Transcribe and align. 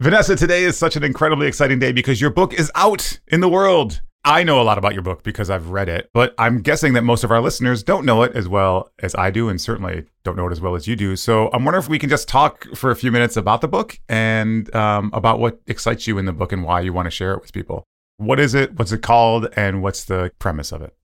Vanessa, 0.00 0.36
today 0.36 0.62
is 0.62 0.76
such 0.76 0.94
an 0.94 1.02
incredibly 1.02 1.48
exciting 1.48 1.80
day 1.80 1.90
because 1.90 2.20
your 2.20 2.30
book 2.30 2.54
is 2.54 2.70
out 2.76 3.18
in 3.26 3.40
the 3.40 3.48
world. 3.48 4.00
I 4.24 4.44
know 4.44 4.60
a 4.60 4.62
lot 4.62 4.78
about 4.78 4.92
your 4.92 5.02
book 5.02 5.24
because 5.24 5.50
I've 5.50 5.70
read 5.70 5.88
it, 5.88 6.08
but 6.14 6.36
I'm 6.38 6.62
guessing 6.62 6.92
that 6.92 7.02
most 7.02 7.24
of 7.24 7.32
our 7.32 7.40
listeners 7.40 7.82
don't 7.82 8.06
know 8.06 8.22
it 8.22 8.30
as 8.36 8.46
well 8.46 8.92
as 9.00 9.16
I 9.16 9.32
do, 9.32 9.48
and 9.48 9.60
certainly 9.60 10.04
don't 10.22 10.36
know 10.36 10.46
it 10.46 10.52
as 10.52 10.60
well 10.60 10.76
as 10.76 10.86
you 10.86 10.94
do. 10.94 11.16
So 11.16 11.50
I'm 11.52 11.64
wondering 11.64 11.82
if 11.82 11.88
we 11.88 11.98
can 11.98 12.08
just 12.08 12.28
talk 12.28 12.64
for 12.76 12.92
a 12.92 12.96
few 12.96 13.10
minutes 13.10 13.36
about 13.36 13.60
the 13.60 13.66
book 13.66 13.98
and 14.08 14.72
um, 14.72 15.10
about 15.12 15.40
what 15.40 15.60
excites 15.66 16.06
you 16.06 16.16
in 16.16 16.26
the 16.26 16.32
book 16.32 16.52
and 16.52 16.62
why 16.62 16.80
you 16.80 16.92
want 16.92 17.06
to 17.06 17.10
share 17.10 17.32
it 17.32 17.40
with 17.40 17.52
people. 17.52 17.82
What 18.18 18.38
is 18.38 18.54
it? 18.54 18.78
What's 18.78 18.92
it 18.92 19.02
called? 19.02 19.48
And 19.56 19.82
what's 19.82 20.04
the 20.04 20.30
premise 20.38 20.70
of 20.70 20.80
it? 20.80 20.94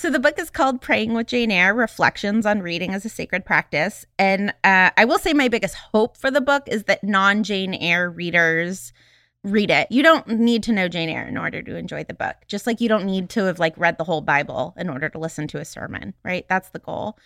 So 0.00 0.08
the 0.08 0.18
book 0.18 0.38
is 0.38 0.48
called 0.48 0.80
Praying 0.80 1.12
with 1.12 1.26
Jane 1.26 1.50
Eyre 1.50 1.74
Reflections 1.74 2.46
on 2.46 2.62
Reading 2.62 2.94
as 2.94 3.04
a 3.04 3.10
Sacred 3.10 3.44
Practice. 3.44 4.06
And 4.18 4.48
uh, 4.64 4.88
I 4.96 5.04
will 5.04 5.18
say 5.18 5.34
my 5.34 5.48
biggest 5.48 5.74
hope 5.74 6.16
for 6.16 6.30
the 6.30 6.40
book 6.40 6.62
is 6.68 6.84
that 6.84 7.04
non 7.04 7.42
Jane 7.42 7.74
Eyre 7.74 8.08
readers 8.08 8.94
read 9.44 9.70
it. 9.70 9.88
You 9.90 10.02
don't 10.02 10.26
need 10.26 10.62
to 10.62 10.72
know 10.72 10.88
Jane 10.88 11.10
Eyre 11.10 11.28
in 11.28 11.36
order 11.36 11.60
to 11.60 11.76
enjoy 11.76 12.04
the 12.04 12.14
book. 12.14 12.34
Just 12.48 12.66
like 12.66 12.80
you 12.80 12.88
don't 12.88 13.04
need 13.04 13.28
to 13.28 13.44
have 13.44 13.58
like 13.58 13.76
read 13.76 13.98
the 13.98 14.04
whole 14.04 14.22
Bible 14.22 14.72
in 14.78 14.88
order 14.88 15.10
to 15.10 15.18
listen 15.18 15.46
to 15.48 15.60
a 15.60 15.66
sermon, 15.66 16.14
right? 16.24 16.48
That's 16.48 16.70
the 16.70 16.78
goal. 16.78 17.18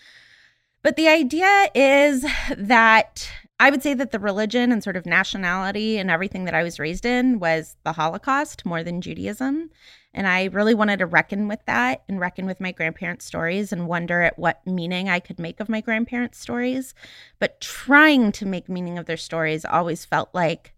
But 0.83 0.97
the 0.97 1.07
idea 1.07 1.69
is 1.77 2.27
that 2.57 3.31
I 3.61 3.71
would 3.71 3.83
say 3.83 3.95
that 3.95 4.11
the 4.11 4.19
religion 4.19 4.73
and 4.73 4.83
sort 4.83 4.97
of 4.97 5.07
nationality 5.07 5.97
and 5.97 6.11
everything 6.11 6.45
that 6.45 6.55
I 6.55 6.65
was 6.65 6.81
raised 6.81 7.07
in 7.07 7.39
was 7.39 7.77
the 7.85 7.93
Holocaust 7.93 8.67
more 8.67 8.83
than 8.83 9.01
Judaism. 9.01 9.71
And 10.13 10.27
I 10.27 10.45
really 10.47 10.75
wanted 10.75 10.99
to 10.99 11.07
reckon 11.07 11.47
with 11.49 11.65
that 11.67 12.03
and 12.09 12.21
reckon 12.21 12.47
with 12.47 12.61
my 12.61 12.73
grandparents' 12.73 13.25
stories 13.25 13.73
and 13.73 13.87
wonder 13.87 14.23
at 14.23 14.39
what 14.39 14.67
meaning 14.67 15.09
I 15.09 15.21
could 15.21 15.39
make 15.39 15.61
of 15.61 15.69
my 15.69 15.81
grandparents' 15.81 16.39
stories. 16.39 16.95
But 17.39 17.61
trying 17.61 18.33
to 18.33 18.47
make 18.47 18.69
meaning 18.69 18.99
of 18.99 19.07
their 19.07 19.17
stories 19.17 19.65
always 19.65 20.05
felt 20.05 20.31
like 20.33 20.74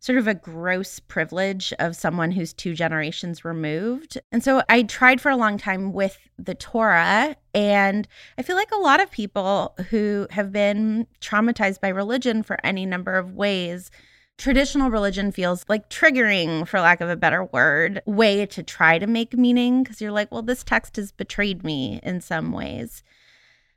sort 0.00 0.18
of 0.18 0.28
a 0.28 0.34
gross 0.34 1.00
privilege 1.00 1.72
of 1.78 1.96
someone 1.96 2.30
who's 2.30 2.52
two 2.52 2.74
generations 2.74 3.44
removed. 3.44 4.18
And 4.30 4.44
so 4.44 4.62
I 4.68 4.82
tried 4.82 5.20
for 5.20 5.30
a 5.30 5.36
long 5.36 5.58
time 5.58 5.92
with 5.92 6.18
the 6.38 6.54
Torah. 6.54 7.36
And 7.52 8.06
I 8.36 8.42
feel 8.42 8.54
like 8.54 8.70
a 8.70 8.78
lot 8.78 9.00
of 9.00 9.10
people 9.10 9.74
who 9.90 10.28
have 10.30 10.52
been 10.52 11.06
traumatized 11.20 11.80
by 11.80 11.88
religion 11.88 12.42
for 12.42 12.58
any 12.64 12.86
number 12.86 13.14
of 13.14 13.34
ways 13.34 13.90
traditional 14.38 14.88
religion 14.88 15.32
feels 15.32 15.64
like 15.68 15.90
triggering, 15.90 16.66
for 16.66 16.80
lack 16.80 17.00
of 17.00 17.10
a 17.10 17.16
better 17.16 17.44
word, 17.44 18.00
way 18.06 18.46
to 18.46 18.62
try 18.62 18.98
to 18.98 19.06
make 19.06 19.36
meaning 19.36 19.82
because 19.82 20.00
you're 20.00 20.12
like, 20.12 20.30
well, 20.32 20.42
this 20.42 20.64
text 20.64 20.96
has 20.96 21.12
betrayed 21.12 21.64
me 21.64 22.00
in 22.02 22.20
some 22.20 22.52
ways. 22.52 23.02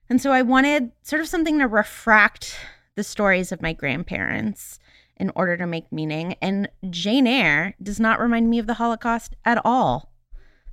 And 0.07 0.21
so 0.21 0.31
I 0.31 0.43
wanted 0.43 0.91
sort 1.01 1.21
of 1.21 1.27
something 1.27 1.59
to 1.59 1.67
refract 1.67 2.55
the 2.95 3.03
stories 3.03 3.51
of 3.51 3.61
my 3.61 3.73
grandparents 3.73 4.79
in 5.21 5.31
order 5.35 5.55
to 5.55 5.67
make 5.67 5.91
meaning. 5.91 6.35
And 6.41 6.67
Jane 6.89 7.27
Eyre 7.27 7.75
does 7.81 7.99
not 7.99 8.19
remind 8.19 8.49
me 8.49 8.57
of 8.57 8.65
the 8.65 8.73
Holocaust 8.73 9.35
at 9.45 9.63
all. 9.63 10.11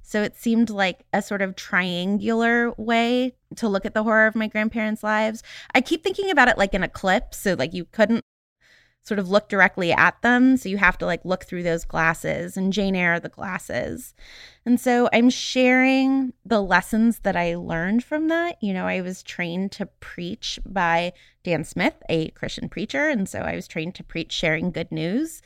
So 0.00 0.22
it 0.22 0.36
seemed 0.36 0.70
like 0.70 1.04
a 1.12 1.20
sort 1.20 1.42
of 1.42 1.54
triangular 1.54 2.72
way 2.78 3.36
to 3.56 3.68
look 3.68 3.84
at 3.84 3.92
the 3.92 4.04
horror 4.04 4.26
of 4.26 4.34
my 4.34 4.48
grandparents' 4.48 5.04
lives. 5.04 5.42
I 5.74 5.82
keep 5.82 6.02
thinking 6.02 6.30
about 6.30 6.48
it 6.48 6.56
like 6.56 6.72
an 6.72 6.82
eclipse. 6.82 7.36
So, 7.36 7.52
like, 7.52 7.74
you 7.74 7.84
couldn't 7.84 8.24
sort 9.08 9.18
of 9.18 9.30
look 9.30 9.48
directly 9.48 9.92
at 9.92 10.20
them. 10.22 10.56
So 10.56 10.68
you 10.68 10.76
have 10.76 10.98
to 10.98 11.06
like 11.06 11.24
look 11.24 11.44
through 11.44 11.62
those 11.64 11.84
glasses, 11.84 12.56
and 12.56 12.72
Jane 12.72 12.94
Eyre 12.94 13.18
the 13.18 13.28
glasses. 13.28 14.14
And 14.64 14.78
so 14.78 15.08
I'm 15.12 15.30
sharing 15.30 16.34
the 16.44 16.62
lessons 16.62 17.20
that 17.20 17.34
I 17.34 17.56
learned 17.56 18.04
from 18.04 18.28
that. 18.28 18.62
You 18.62 18.74
know, 18.74 18.86
I 18.86 19.00
was 19.00 19.22
trained 19.22 19.72
to 19.72 19.86
preach 19.86 20.60
by 20.64 21.12
Dan 21.42 21.64
Smith, 21.64 21.94
a 22.08 22.28
Christian 22.30 22.68
preacher. 22.68 23.08
And 23.08 23.28
so 23.28 23.40
I 23.40 23.54
was 23.54 23.66
trained 23.66 23.94
to 23.96 24.04
preach 24.04 24.30
sharing 24.30 24.70
good 24.70 24.92
news. 24.92 25.40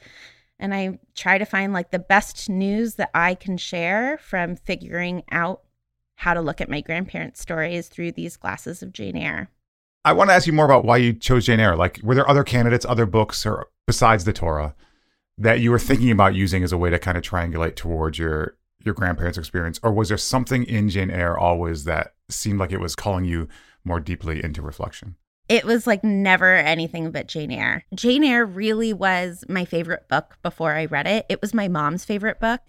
And 0.58 0.74
I 0.74 0.98
try 1.14 1.38
to 1.38 1.44
find 1.44 1.72
like 1.72 1.90
the 1.90 1.98
best 1.98 2.50
news 2.50 2.96
that 2.96 3.10
I 3.14 3.34
can 3.34 3.56
share 3.56 4.18
from 4.18 4.56
figuring 4.56 5.22
out 5.30 5.62
how 6.16 6.34
to 6.34 6.40
look 6.40 6.60
at 6.60 6.68
my 6.68 6.80
grandparents' 6.80 7.40
stories 7.40 7.88
through 7.88 8.12
these 8.12 8.36
glasses 8.36 8.82
of 8.82 8.92
Jane 8.92 9.16
Eyre. 9.16 9.50
I 10.04 10.12
want 10.12 10.30
to 10.30 10.34
ask 10.34 10.46
you 10.46 10.52
more 10.52 10.64
about 10.64 10.84
why 10.84 10.96
you 10.96 11.12
chose 11.12 11.46
Jane 11.46 11.60
Eyre. 11.60 11.76
Like, 11.76 12.00
were 12.02 12.14
there 12.14 12.28
other 12.28 12.44
candidates, 12.44 12.84
other 12.84 13.06
books, 13.06 13.46
or 13.46 13.68
besides 13.86 14.24
the 14.24 14.32
Torah 14.32 14.74
that 15.38 15.60
you 15.60 15.70
were 15.70 15.78
thinking 15.78 16.10
about 16.10 16.34
using 16.34 16.62
as 16.62 16.72
a 16.72 16.78
way 16.78 16.90
to 16.90 16.98
kind 16.98 17.16
of 17.16 17.22
triangulate 17.22 17.76
towards 17.76 18.18
your 18.18 18.56
your 18.84 18.94
grandparents' 18.94 19.38
experience, 19.38 19.78
or 19.82 19.92
was 19.92 20.08
there 20.08 20.18
something 20.18 20.64
in 20.64 20.88
Jane 20.88 21.10
Eyre 21.10 21.38
always 21.38 21.84
that 21.84 22.14
seemed 22.28 22.58
like 22.58 22.72
it 22.72 22.80
was 22.80 22.96
calling 22.96 23.24
you 23.24 23.48
more 23.84 24.00
deeply 24.00 24.42
into 24.42 24.60
reflection? 24.60 25.14
It 25.48 25.64
was 25.64 25.86
like 25.86 26.02
never 26.02 26.56
anything 26.56 27.12
but 27.12 27.28
Jane 27.28 27.52
Eyre. 27.52 27.84
Jane 27.94 28.24
Eyre 28.24 28.44
really 28.44 28.92
was 28.92 29.44
my 29.48 29.64
favorite 29.64 30.08
book 30.08 30.36
before 30.42 30.72
I 30.72 30.86
read 30.86 31.06
it. 31.06 31.26
It 31.28 31.40
was 31.40 31.54
my 31.54 31.68
mom's 31.68 32.04
favorite 32.04 32.40
book, 32.40 32.60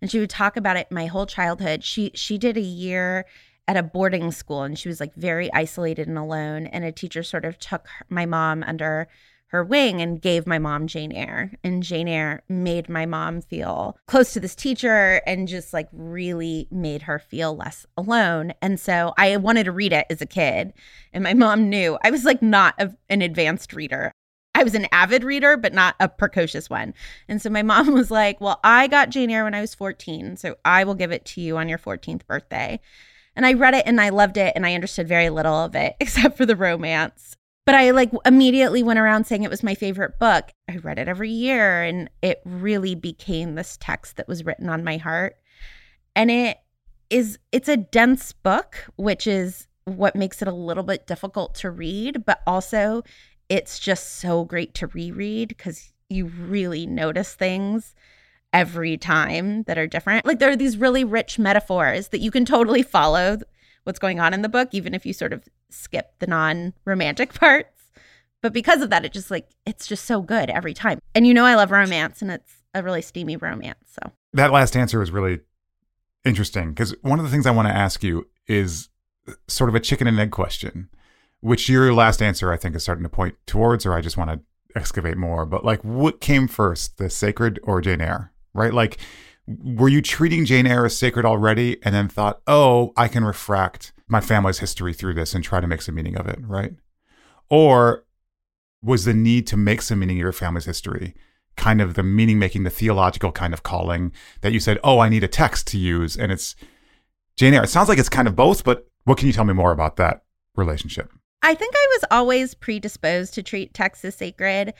and 0.00 0.10
she 0.10 0.18
would 0.18 0.30
talk 0.30 0.56
about 0.56 0.76
it 0.78 0.90
my 0.90 1.06
whole 1.06 1.26
childhood. 1.26 1.84
She 1.84 2.12
she 2.14 2.38
did 2.38 2.56
a 2.56 2.62
year 2.62 3.26
at 3.68 3.76
a 3.76 3.82
boarding 3.82 4.32
school 4.32 4.62
and 4.62 4.78
she 4.78 4.88
was 4.88 4.98
like 4.98 5.14
very 5.14 5.52
isolated 5.52 6.08
and 6.08 6.18
alone 6.18 6.66
and 6.66 6.84
a 6.84 6.90
teacher 6.90 7.22
sort 7.22 7.44
of 7.44 7.58
took 7.58 7.86
my 8.08 8.26
mom 8.26 8.64
under 8.64 9.06
her 9.48 9.64
wing 9.64 10.00
and 10.00 10.20
gave 10.20 10.46
my 10.46 10.58
mom 10.58 10.86
Jane 10.86 11.12
Eyre. 11.12 11.52
And 11.64 11.82
Jane 11.82 12.08
Eyre 12.08 12.42
made 12.48 12.88
my 12.88 13.06
mom 13.06 13.40
feel 13.40 13.96
close 14.06 14.32
to 14.34 14.40
this 14.40 14.54
teacher 14.54 15.22
and 15.26 15.48
just 15.48 15.72
like 15.72 15.88
really 15.92 16.68
made 16.70 17.02
her 17.02 17.18
feel 17.18 17.56
less 17.56 17.86
alone. 17.96 18.52
And 18.60 18.78
so 18.78 19.14
I 19.16 19.36
wanted 19.36 19.64
to 19.64 19.72
read 19.72 19.92
it 19.92 20.06
as 20.10 20.20
a 20.20 20.26
kid. 20.26 20.72
And 21.12 21.24
my 21.24 21.34
mom 21.34 21.70
knew 21.70 21.98
I 22.04 22.10
was 22.10 22.24
like 22.24 22.42
not 22.42 22.74
a, 22.78 22.94
an 23.08 23.22
advanced 23.22 23.72
reader. 23.72 24.12
I 24.54 24.64
was 24.64 24.74
an 24.74 24.88
avid 24.90 25.24
reader, 25.24 25.56
but 25.56 25.72
not 25.72 25.94
a 26.00 26.08
precocious 26.08 26.68
one. 26.68 26.92
And 27.28 27.40
so 27.40 27.48
my 27.48 27.62
mom 27.62 27.92
was 27.94 28.10
like, 28.10 28.40
Well, 28.40 28.60
I 28.64 28.86
got 28.86 29.10
Jane 29.10 29.30
Eyre 29.30 29.44
when 29.44 29.54
I 29.54 29.60
was 29.60 29.74
14. 29.74 30.36
So 30.36 30.56
I 30.64 30.84
will 30.84 30.94
give 30.94 31.12
it 31.12 31.24
to 31.26 31.40
you 31.40 31.56
on 31.56 31.68
your 31.68 31.78
14th 31.78 32.26
birthday. 32.26 32.80
And 33.38 33.46
I 33.46 33.52
read 33.52 33.74
it 33.74 33.84
and 33.86 34.00
I 34.00 34.08
loved 34.08 34.36
it 34.36 34.52
and 34.56 34.66
I 34.66 34.74
understood 34.74 35.06
very 35.06 35.30
little 35.30 35.54
of 35.54 35.76
it 35.76 35.94
except 36.00 36.36
for 36.36 36.44
the 36.44 36.56
romance. 36.56 37.36
But 37.66 37.76
I 37.76 37.92
like 37.92 38.10
immediately 38.26 38.82
went 38.82 38.98
around 38.98 39.26
saying 39.26 39.44
it 39.44 39.50
was 39.50 39.62
my 39.62 39.76
favorite 39.76 40.18
book. 40.18 40.50
I 40.68 40.78
read 40.78 40.98
it 40.98 41.06
every 41.06 41.30
year 41.30 41.82
and 41.82 42.10
it 42.20 42.40
really 42.44 42.96
became 42.96 43.54
this 43.54 43.78
text 43.80 44.16
that 44.16 44.26
was 44.26 44.44
written 44.44 44.68
on 44.68 44.82
my 44.82 44.96
heart. 44.96 45.36
And 46.16 46.32
it 46.32 46.58
is 47.10 47.38
it's 47.52 47.68
a 47.68 47.76
dense 47.76 48.32
book, 48.32 48.84
which 48.96 49.28
is 49.28 49.68
what 49.84 50.16
makes 50.16 50.42
it 50.42 50.48
a 50.48 50.52
little 50.52 50.82
bit 50.82 51.06
difficult 51.06 51.54
to 51.56 51.70
read, 51.70 52.24
but 52.26 52.40
also 52.44 53.04
it's 53.48 53.78
just 53.78 54.16
so 54.16 54.44
great 54.44 54.74
to 54.74 54.88
reread 54.88 55.50
because 55.50 55.92
you 56.08 56.26
really 56.26 56.86
notice 56.86 57.34
things 57.34 57.94
every 58.52 58.96
time 58.96 59.62
that 59.64 59.78
are 59.78 59.86
different. 59.86 60.24
Like 60.24 60.38
there 60.38 60.50
are 60.50 60.56
these 60.56 60.76
really 60.76 61.04
rich 61.04 61.38
metaphors 61.38 62.08
that 62.08 62.20
you 62.20 62.30
can 62.30 62.44
totally 62.44 62.82
follow 62.82 63.38
what's 63.84 63.98
going 63.98 64.20
on 64.20 64.34
in 64.34 64.42
the 64.42 64.48
book, 64.48 64.68
even 64.72 64.94
if 64.94 65.04
you 65.06 65.12
sort 65.12 65.32
of 65.32 65.44
skip 65.70 66.12
the 66.18 66.26
non 66.26 66.74
romantic 66.84 67.34
parts. 67.38 67.90
But 68.40 68.52
because 68.52 68.82
of 68.82 68.90
that, 68.90 69.04
it 69.04 69.12
just 69.12 69.30
like, 69.30 69.48
it's 69.66 69.86
just 69.86 70.04
so 70.04 70.22
good 70.22 70.48
every 70.50 70.72
time. 70.74 71.00
And 71.14 71.26
you 71.26 71.34
know, 71.34 71.44
I 71.44 71.56
love 71.56 71.70
romance 71.70 72.22
and 72.22 72.30
it's 72.30 72.62
a 72.74 72.82
really 72.82 73.02
steamy 73.02 73.36
romance. 73.36 73.98
So 74.00 74.12
that 74.32 74.52
last 74.52 74.76
answer 74.76 75.00
was 75.00 75.10
really 75.10 75.40
interesting 76.24 76.70
because 76.70 76.94
one 77.02 77.18
of 77.18 77.24
the 77.24 77.30
things 77.30 77.46
I 77.46 77.50
want 77.50 77.68
to 77.68 77.74
ask 77.74 78.02
you 78.02 78.28
is 78.46 78.88
uh, 79.26 79.32
sort 79.48 79.68
of 79.68 79.74
a 79.74 79.80
chicken 79.80 80.06
and 80.06 80.18
egg 80.20 80.30
question, 80.30 80.88
which 81.40 81.68
your 81.68 81.92
last 81.92 82.22
answer 82.22 82.52
I 82.52 82.56
think 82.56 82.76
is 82.76 82.82
starting 82.84 83.02
to 83.04 83.08
point 83.08 83.36
towards, 83.46 83.84
or 83.84 83.92
I 83.92 84.00
just 84.00 84.16
want 84.16 84.30
to 84.30 84.40
excavate 84.76 85.16
more. 85.16 85.44
But 85.44 85.64
like, 85.64 85.82
what 85.82 86.20
came 86.20 86.46
first, 86.46 86.98
the 86.98 87.10
sacred 87.10 87.58
or 87.62 87.80
Jane 87.80 88.00
Eyre? 88.00 88.32
Right? 88.54 88.72
Like, 88.72 88.98
were 89.46 89.88
you 89.88 90.02
treating 90.02 90.44
Jane 90.44 90.66
Eyre 90.66 90.86
as 90.86 90.96
sacred 90.96 91.24
already 91.24 91.78
and 91.82 91.94
then 91.94 92.08
thought, 92.08 92.40
oh, 92.46 92.92
I 92.96 93.08
can 93.08 93.24
refract 93.24 93.92
my 94.06 94.20
family's 94.20 94.58
history 94.58 94.92
through 94.92 95.14
this 95.14 95.34
and 95.34 95.42
try 95.42 95.60
to 95.60 95.66
make 95.66 95.82
some 95.82 95.94
meaning 95.94 96.16
of 96.16 96.26
it, 96.26 96.38
right? 96.42 96.72
Or 97.50 98.04
was 98.82 99.04
the 99.04 99.14
need 99.14 99.46
to 99.48 99.56
make 99.56 99.82
some 99.82 100.00
meaning 100.00 100.16
of 100.18 100.22
your 100.22 100.32
family's 100.32 100.66
history 100.66 101.14
kind 101.56 101.80
of 101.80 101.94
the 101.94 102.02
meaning 102.02 102.38
making, 102.38 102.62
the 102.62 102.70
theological 102.70 103.32
kind 103.32 103.52
of 103.52 103.62
calling 103.62 104.12
that 104.42 104.52
you 104.52 104.60
said, 104.60 104.78
oh, 104.84 105.00
I 105.00 105.08
need 105.08 105.24
a 105.24 105.28
text 105.28 105.66
to 105.68 105.78
use? 105.78 106.16
And 106.16 106.30
it's 106.30 106.54
Jane 107.36 107.54
Eyre. 107.54 107.64
It 107.64 107.68
sounds 107.68 107.88
like 107.88 107.98
it's 107.98 108.08
kind 108.08 108.28
of 108.28 108.36
both, 108.36 108.64
but 108.64 108.86
what 109.04 109.18
can 109.18 109.26
you 109.26 109.32
tell 109.32 109.44
me 109.44 109.54
more 109.54 109.72
about 109.72 109.96
that 109.96 110.22
relationship? 110.54 111.10
I 111.42 111.54
think 111.54 111.74
I 111.76 111.86
was 111.92 112.04
always 112.10 112.54
predisposed 112.54 113.34
to 113.34 113.42
treat 113.42 113.74
texts 113.74 114.04
as 114.04 114.14
sacred. 114.14 114.74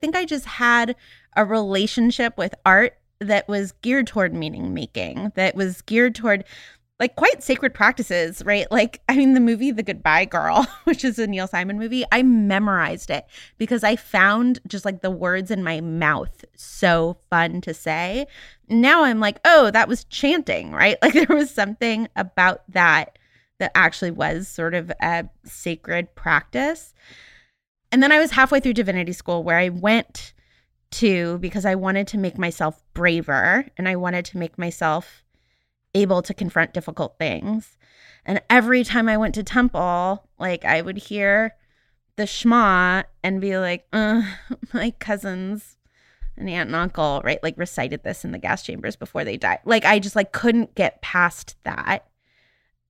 Think 0.00 0.16
I 0.16 0.24
just 0.24 0.44
had 0.46 0.96
a 1.36 1.44
relationship 1.44 2.36
with 2.38 2.54
art 2.64 2.98
that 3.20 3.48
was 3.48 3.72
geared 3.82 4.06
toward 4.06 4.32
meaning 4.32 4.74
making, 4.74 5.32
that 5.34 5.56
was 5.56 5.82
geared 5.82 6.14
toward 6.14 6.44
like 7.00 7.14
quite 7.14 7.42
sacred 7.42 7.74
practices, 7.74 8.42
right? 8.44 8.66
Like, 8.72 9.00
I 9.08 9.16
mean, 9.16 9.34
the 9.34 9.40
movie 9.40 9.70
The 9.70 9.84
Goodbye 9.84 10.24
Girl, 10.24 10.66
which 10.84 11.04
is 11.04 11.18
a 11.18 11.26
Neil 11.26 11.46
Simon 11.46 11.78
movie, 11.78 12.04
I 12.10 12.22
memorized 12.22 13.10
it 13.10 13.24
because 13.56 13.84
I 13.84 13.94
found 13.94 14.58
just 14.66 14.84
like 14.84 15.00
the 15.00 15.10
words 15.10 15.50
in 15.50 15.62
my 15.62 15.80
mouth 15.80 16.44
so 16.56 17.18
fun 17.30 17.60
to 17.62 17.72
say. 17.74 18.26
Now 18.68 19.04
I'm 19.04 19.20
like, 19.20 19.38
oh, 19.44 19.70
that 19.70 19.88
was 19.88 20.04
chanting, 20.04 20.72
right? 20.72 20.96
Like, 21.02 21.14
there 21.14 21.36
was 21.36 21.50
something 21.50 22.08
about 22.16 22.62
that 22.72 23.18
that 23.58 23.72
actually 23.74 24.10
was 24.10 24.48
sort 24.48 24.74
of 24.74 24.92
a 25.00 25.28
sacred 25.44 26.14
practice. 26.14 26.94
And 27.90 28.02
then 28.02 28.12
I 28.12 28.18
was 28.18 28.32
halfway 28.32 28.60
through 28.60 28.74
divinity 28.74 29.12
school 29.12 29.42
where 29.42 29.58
I 29.58 29.70
went 29.70 30.32
to 30.90 31.38
because 31.38 31.64
I 31.64 31.74
wanted 31.74 32.06
to 32.08 32.18
make 32.18 32.38
myself 32.38 32.82
braver 32.94 33.66
and 33.76 33.88
I 33.88 33.96
wanted 33.96 34.24
to 34.26 34.38
make 34.38 34.58
myself 34.58 35.22
able 35.94 36.22
to 36.22 36.34
confront 36.34 36.74
difficult 36.74 37.18
things. 37.18 37.76
And 38.24 38.42
every 38.50 38.84
time 38.84 39.08
I 39.08 39.16
went 39.16 39.34
to 39.36 39.42
temple, 39.42 40.28
like 40.38 40.64
I 40.64 40.82
would 40.82 40.98
hear 40.98 41.56
the 42.16 42.26
Shema 42.26 43.04
and 43.22 43.40
be 43.40 43.56
like, 43.58 43.86
my 43.92 44.92
cousins 44.98 45.76
and 46.36 46.48
aunt 46.48 46.68
and 46.68 46.76
uncle, 46.76 47.20
right? 47.24 47.42
Like 47.42 47.56
recited 47.56 48.02
this 48.02 48.24
in 48.24 48.32
the 48.32 48.38
gas 48.38 48.62
chambers 48.62 48.96
before 48.96 49.24
they 49.24 49.36
died. 49.36 49.60
Like 49.64 49.84
I 49.84 49.98
just 49.98 50.16
like 50.16 50.32
couldn't 50.32 50.74
get 50.74 51.02
past 51.02 51.56
that. 51.64 52.06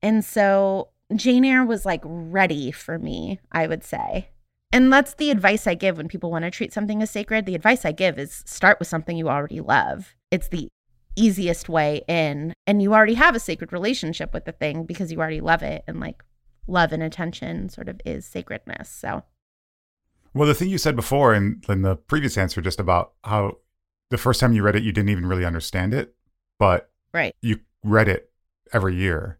And 0.02 0.24
so 0.24 0.88
Jane 1.14 1.44
Eyre 1.44 1.64
was 1.64 1.86
like 1.86 2.02
ready 2.04 2.70
for 2.70 2.98
me, 2.98 3.40
I 3.50 3.66
would 3.66 3.84
say. 3.84 4.30
And 4.72 4.92
that's 4.92 5.14
the 5.14 5.30
advice 5.30 5.66
I 5.66 5.74
give 5.74 5.96
when 5.96 6.08
people 6.08 6.30
want 6.30 6.44
to 6.44 6.50
treat 6.50 6.72
something 6.72 7.02
as 7.02 7.10
sacred. 7.10 7.46
The 7.46 7.54
advice 7.54 7.84
I 7.84 7.92
give 7.92 8.18
is 8.18 8.42
start 8.46 8.78
with 8.78 8.88
something 8.88 9.16
you 9.16 9.28
already 9.28 9.60
love. 9.60 10.14
It's 10.30 10.48
the 10.48 10.68
easiest 11.16 11.68
way 11.68 12.02
in, 12.06 12.52
and 12.66 12.82
you 12.82 12.94
already 12.94 13.14
have 13.14 13.34
a 13.34 13.40
sacred 13.40 13.72
relationship 13.72 14.32
with 14.32 14.44
the 14.44 14.52
thing 14.52 14.84
because 14.84 15.10
you 15.10 15.18
already 15.20 15.40
love 15.40 15.62
it. 15.62 15.84
And 15.88 16.00
like 16.00 16.22
love 16.66 16.92
and 16.92 17.02
attention 17.02 17.70
sort 17.70 17.88
of 17.88 18.00
is 18.04 18.26
sacredness. 18.26 18.90
So, 18.90 19.22
well, 20.34 20.46
the 20.46 20.54
thing 20.54 20.68
you 20.68 20.78
said 20.78 20.96
before 20.96 21.34
in, 21.34 21.62
in 21.68 21.82
the 21.82 21.96
previous 21.96 22.36
answer, 22.36 22.60
just 22.60 22.78
about 22.78 23.12
how 23.24 23.58
the 24.10 24.18
first 24.18 24.38
time 24.38 24.52
you 24.52 24.62
read 24.62 24.76
it, 24.76 24.82
you 24.82 24.92
didn't 24.92 25.08
even 25.08 25.26
really 25.26 25.46
understand 25.46 25.94
it, 25.94 26.14
but 26.58 26.90
right. 27.14 27.34
you 27.40 27.60
read 27.82 28.08
it 28.08 28.30
every 28.72 28.94
year 28.94 29.38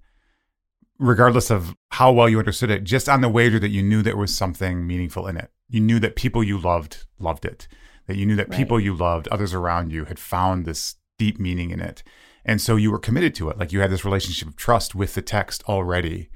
regardless 0.99 1.51
of 1.51 1.77
how 1.91 2.13
well 2.13 2.29
you 2.29 2.39
understood 2.39 2.71
it, 2.71 2.85
just 2.85 3.09
on 3.09 3.21
the 3.21 3.29
wager 3.29 3.59
that 3.59 3.71
you 3.71 3.83
knew 3.83 4.03
there 4.03 4.17
was 4.17 4.37
something 4.37 4.87
meaningful 4.87 5.27
in 5.27 5.37
it. 5.37 5.51
You 5.69 5.81
knew 5.81 5.99
that 6.01 6.17
people 6.17 6.43
you 6.43 6.59
loved 6.59 7.07
loved 7.19 7.45
it, 7.45 7.69
that 8.07 8.17
you 8.17 8.27
knew 8.27 8.37
that 8.37 8.49
right. 8.49 8.57
people 8.57 8.81
you 8.81 8.95
loved, 8.95 9.29
others 9.29 9.55
around 9.55 9.93
you, 9.93 10.07
had 10.07 10.19
found 10.19 10.65
this 10.65 10.97
deep 11.19 11.39
meaning 11.39 11.71
in 11.71 11.81
it. 11.81 12.03
And 12.45 12.61
so 12.61 12.77
you 12.77 12.91
were 12.91 12.99
committed 12.99 13.35
to 13.37 13.51
it. 13.51 13.59
Like 13.59 13.73
you 13.73 13.81
had 13.81 13.91
this 13.91 14.05
relationship 14.05 14.49
of 14.49 14.57
trust 14.57 14.95
with 14.95 15.15
the 15.15 15.23
text 15.23 15.63
already. 15.69 16.31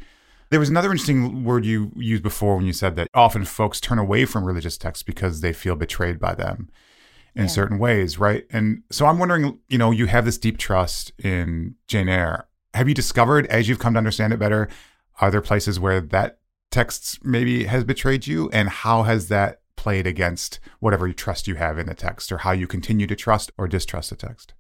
There 0.51 0.61
was 0.61 0.69
another 0.69 0.91
interesting 0.91 1.45
word 1.45 1.65
you 1.65 1.93
used 1.97 2.23
before 2.23 2.57
when 2.57 2.67
you 2.67 2.75
said 2.75 2.95
that 2.97 3.09
often 3.15 3.47
folks 3.47 3.81
turn 3.81 3.99
away 3.99 4.27
from 4.27 4.45
religious 4.45 4.77
texts 4.77 5.03
because 5.03 5.41
they 5.41 5.55
feel 5.55 5.77
betrayed 5.77 6.21
by 6.21 6.35
them 6.35 6.69
in 7.35 7.45
yeah. 7.45 7.49
certain 7.49 7.79
ways, 7.79 8.19
right? 8.19 8.45
And 8.51 8.83
so 8.91 9.07
I'm 9.07 9.19
wondering, 9.19 9.59
you 9.69 9.79
know, 9.79 9.91
you 9.91 10.07
have 10.07 10.27
this 10.27 10.37
deep 10.37 10.59
trust 10.59 11.13
in 11.19 11.77
Jane 11.89 12.11
Eyre 12.11 12.47
have 12.75 12.89
you 12.89 12.95
discovered 12.95 13.47
as 13.47 13.69
you've 13.69 13.79
come 13.79 13.95
to 13.95 13.99
understand 13.99 14.33
it 14.33 14.39
better 14.39 14.69
are 15.21 15.31
there 15.31 15.41
places 15.41 15.79
where 15.79 16.01
that 16.01 16.39
text 16.71 17.25
maybe 17.25 17.65
has 17.65 17.85
betrayed 17.85 18.27
you? 18.27 18.51
And 18.51 18.69
how 18.69 19.05
has 19.05 19.29
that 19.29 19.61
played 19.77 20.07
against 20.07 20.59
whatever 20.81 21.13
trust 21.13 21.47
you 21.47 21.57
have 21.57 21.79
in 21.79 21.87
the 21.87 21.95
text 21.95 22.33
or 22.33 22.39
how 22.39 22.53
you 22.53 22.67
continue 22.67 23.07
to 23.07 23.17
trust 23.17 23.53
or 23.59 23.69
distrust 23.69 24.11
the 24.11 24.17
text? 24.17 24.55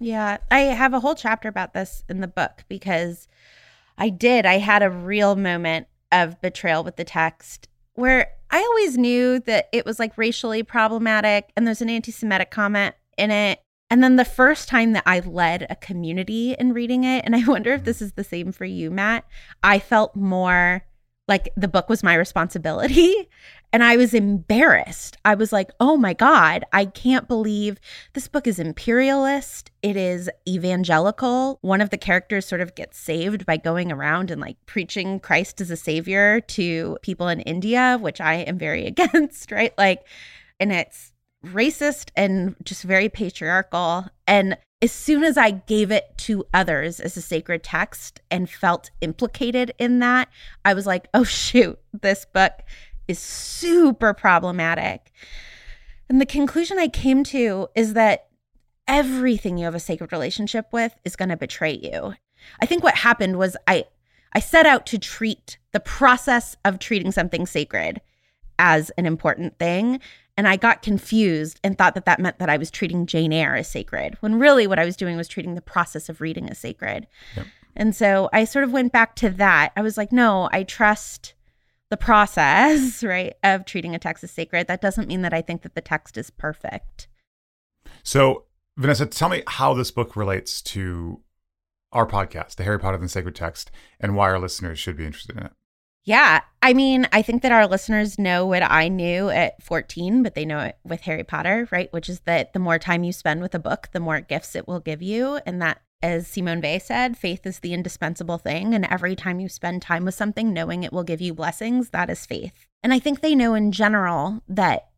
Yeah 0.00 0.38
i 0.50 0.60
have 0.60 0.92
a 0.92 1.00
whole 1.00 1.14
chapter 1.14 1.48
about 1.48 1.72
this 1.72 2.02
in 2.08 2.20
the 2.20 2.26
book 2.26 2.64
because 2.68 3.28
i 3.96 4.08
did. 4.08 4.44
I 4.44 4.58
had 4.58 4.82
a 4.82 4.90
real 4.90 5.36
moment 5.36 5.86
of 6.10 6.40
betrayal 6.40 6.82
with 6.82 6.96
the 6.96 7.04
text 7.04 7.68
where 7.94 8.32
i 8.50 8.58
always 8.58 8.98
knew 8.98 9.38
that 9.40 9.68
it 9.72 9.86
was 9.86 10.00
like 10.00 10.18
racially 10.18 10.64
problematic 10.64 11.52
and 11.56 11.64
there's 11.64 11.80
an 11.80 11.90
anti-semitic 11.90 12.50
comment 12.50 12.96
in 13.16 13.30
it 13.30 13.60
and 13.90 14.02
then 14.02 14.16
the 14.16 14.24
first 14.24 14.68
time 14.68 14.92
that 14.92 15.04
I 15.06 15.20
led 15.20 15.66
a 15.68 15.76
community 15.76 16.54
in 16.58 16.72
reading 16.72 17.04
it, 17.04 17.24
and 17.24 17.34
I 17.34 17.44
wonder 17.46 17.72
if 17.72 17.80
mm-hmm. 17.80 17.86
this 17.86 18.02
is 18.02 18.12
the 18.12 18.24
same 18.24 18.52
for 18.52 18.64
you, 18.64 18.90
Matt, 18.90 19.24
I 19.62 19.78
felt 19.78 20.16
more 20.16 20.84
like 21.26 21.48
the 21.56 21.68
book 21.68 21.88
was 21.88 22.02
my 22.02 22.14
responsibility. 22.14 23.28
And 23.72 23.82
I 23.82 23.96
was 23.96 24.14
embarrassed. 24.14 25.16
I 25.24 25.34
was 25.34 25.52
like, 25.52 25.72
oh 25.80 25.96
my 25.96 26.12
God, 26.12 26.64
I 26.72 26.84
can't 26.84 27.26
believe 27.26 27.80
this 28.12 28.28
book 28.28 28.46
is 28.46 28.60
imperialist. 28.60 29.72
It 29.82 29.96
is 29.96 30.30
evangelical. 30.48 31.58
One 31.60 31.80
of 31.80 31.90
the 31.90 31.98
characters 31.98 32.46
sort 32.46 32.60
of 32.60 32.76
gets 32.76 33.00
saved 33.00 33.44
by 33.44 33.56
going 33.56 33.90
around 33.90 34.30
and 34.30 34.40
like 34.40 34.64
preaching 34.66 35.18
Christ 35.18 35.60
as 35.60 35.72
a 35.72 35.76
savior 35.76 36.40
to 36.40 36.98
people 37.02 37.26
in 37.26 37.40
India, 37.40 37.98
which 38.00 38.20
I 38.20 38.34
am 38.34 38.58
very 38.58 38.86
against, 38.86 39.50
right? 39.50 39.76
Like, 39.76 40.06
and 40.60 40.70
it's 40.70 41.12
racist 41.52 42.10
and 42.16 42.56
just 42.64 42.82
very 42.82 43.08
patriarchal. 43.08 44.06
And 44.26 44.56
as 44.82 44.92
soon 44.92 45.24
as 45.24 45.38
I 45.38 45.50
gave 45.50 45.90
it 45.90 46.16
to 46.18 46.44
others 46.52 47.00
as 47.00 47.16
a 47.16 47.22
sacred 47.22 47.62
text 47.62 48.20
and 48.30 48.50
felt 48.50 48.90
implicated 49.00 49.72
in 49.78 50.00
that, 50.00 50.28
I 50.64 50.74
was 50.74 50.86
like, 50.86 51.08
oh, 51.14 51.24
shoot, 51.24 51.78
this 51.92 52.24
book 52.24 52.52
is 53.08 53.18
super 53.18 54.14
problematic. 54.14 55.12
And 56.08 56.20
the 56.20 56.26
conclusion 56.26 56.78
I 56.78 56.88
came 56.88 57.24
to 57.24 57.68
is 57.74 57.94
that 57.94 58.28
everything 58.86 59.56
you 59.56 59.64
have 59.64 59.74
a 59.74 59.80
sacred 59.80 60.12
relationship 60.12 60.66
with 60.72 60.94
is 61.04 61.16
going 61.16 61.30
to 61.30 61.36
betray 61.36 61.80
you. 61.82 62.14
I 62.60 62.66
think 62.66 62.82
what 62.82 62.96
happened 62.96 63.38
was 63.38 63.56
I 63.66 63.86
I 64.34 64.40
set 64.40 64.66
out 64.66 64.84
to 64.86 64.98
treat 64.98 65.58
the 65.72 65.80
process 65.80 66.56
of 66.64 66.78
treating 66.78 67.12
something 67.12 67.46
sacred 67.46 68.00
as 68.58 68.90
an 68.90 69.06
important 69.06 69.58
thing 69.58 70.00
and 70.36 70.48
I 70.48 70.56
got 70.56 70.82
confused 70.82 71.60
and 71.62 71.78
thought 71.78 71.94
that 71.94 72.06
that 72.06 72.20
meant 72.20 72.38
that 72.38 72.50
I 72.50 72.56
was 72.56 72.70
treating 72.70 73.06
Jane 73.06 73.32
Eyre 73.32 73.54
as 73.56 73.68
sacred, 73.68 74.16
when 74.20 74.38
really 74.38 74.66
what 74.66 74.78
I 74.78 74.84
was 74.84 74.96
doing 74.96 75.16
was 75.16 75.28
treating 75.28 75.54
the 75.54 75.60
process 75.60 76.08
of 76.08 76.20
reading 76.20 76.50
as 76.50 76.58
sacred. 76.58 77.06
Yep. 77.36 77.46
And 77.76 77.94
so 77.94 78.28
I 78.32 78.44
sort 78.44 78.64
of 78.64 78.72
went 78.72 78.92
back 78.92 79.16
to 79.16 79.30
that. 79.30 79.72
I 79.76 79.82
was 79.82 79.96
like, 79.96 80.12
no, 80.12 80.48
I 80.52 80.62
trust 80.62 81.34
the 81.90 81.96
process, 81.96 83.02
right, 83.04 83.34
of 83.42 83.64
treating 83.64 83.94
a 83.94 83.98
text 83.98 84.24
as 84.24 84.30
sacred. 84.30 84.66
That 84.66 84.80
doesn't 84.80 85.08
mean 85.08 85.22
that 85.22 85.34
I 85.34 85.42
think 85.42 85.62
that 85.62 85.74
the 85.74 85.80
text 85.80 86.16
is 86.16 86.30
perfect. 86.30 87.08
So, 88.02 88.44
Vanessa, 88.76 89.06
tell 89.06 89.28
me 89.28 89.42
how 89.46 89.74
this 89.74 89.90
book 89.90 90.16
relates 90.16 90.60
to 90.62 91.20
our 91.92 92.06
podcast, 92.06 92.56
The 92.56 92.64
Harry 92.64 92.78
Potter 92.78 92.98
and 92.98 93.10
Sacred 93.10 93.36
Text, 93.36 93.70
and 94.00 94.16
why 94.16 94.30
our 94.30 94.38
listeners 94.38 94.78
should 94.78 94.96
be 94.96 95.06
interested 95.06 95.36
in 95.36 95.44
it. 95.44 95.52
Yeah. 96.04 96.42
I 96.62 96.74
mean, 96.74 97.08
I 97.12 97.22
think 97.22 97.42
that 97.42 97.52
our 97.52 97.66
listeners 97.66 98.18
know 98.18 98.46
what 98.46 98.62
I 98.62 98.88
knew 98.88 99.30
at 99.30 99.62
14, 99.62 100.22
but 100.22 100.34
they 100.34 100.44
know 100.44 100.60
it 100.60 100.76
with 100.84 101.02
Harry 101.02 101.24
Potter, 101.24 101.66
right? 101.70 101.90
Which 101.92 102.10
is 102.10 102.20
that 102.20 102.52
the 102.52 102.58
more 102.58 102.78
time 102.78 103.04
you 103.04 103.12
spend 103.12 103.40
with 103.40 103.54
a 103.54 103.58
book, 103.58 103.88
the 103.92 104.00
more 104.00 104.20
gifts 104.20 104.54
it 104.54 104.68
will 104.68 104.80
give 104.80 105.00
you. 105.00 105.40
And 105.46 105.62
that, 105.62 105.80
as 106.02 106.26
Simone 106.26 106.60
Weil 106.60 106.80
said, 106.80 107.16
faith 107.16 107.46
is 107.46 107.60
the 107.60 107.72
indispensable 107.72 108.36
thing. 108.36 108.74
And 108.74 108.86
every 108.90 109.16
time 109.16 109.40
you 109.40 109.48
spend 109.48 109.80
time 109.80 110.04
with 110.04 110.14
something, 110.14 110.52
knowing 110.52 110.82
it 110.82 110.92
will 110.92 111.04
give 111.04 111.22
you 111.22 111.32
blessings, 111.32 111.90
that 111.90 112.10
is 112.10 112.26
faith. 112.26 112.66
And 112.82 112.92
I 112.92 112.98
think 112.98 113.20
they 113.20 113.34
know 113.34 113.54
in 113.54 113.72
general 113.72 114.42
that 114.46 114.88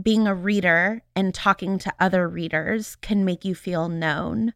being 0.00 0.26
a 0.26 0.34
reader 0.34 1.02
and 1.14 1.34
talking 1.34 1.78
to 1.78 1.92
other 2.00 2.26
readers 2.26 2.96
can 2.96 3.24
make 3.24 3.44
you 3.44 3.54
feel 3.54 3.90
known 3.90 4.54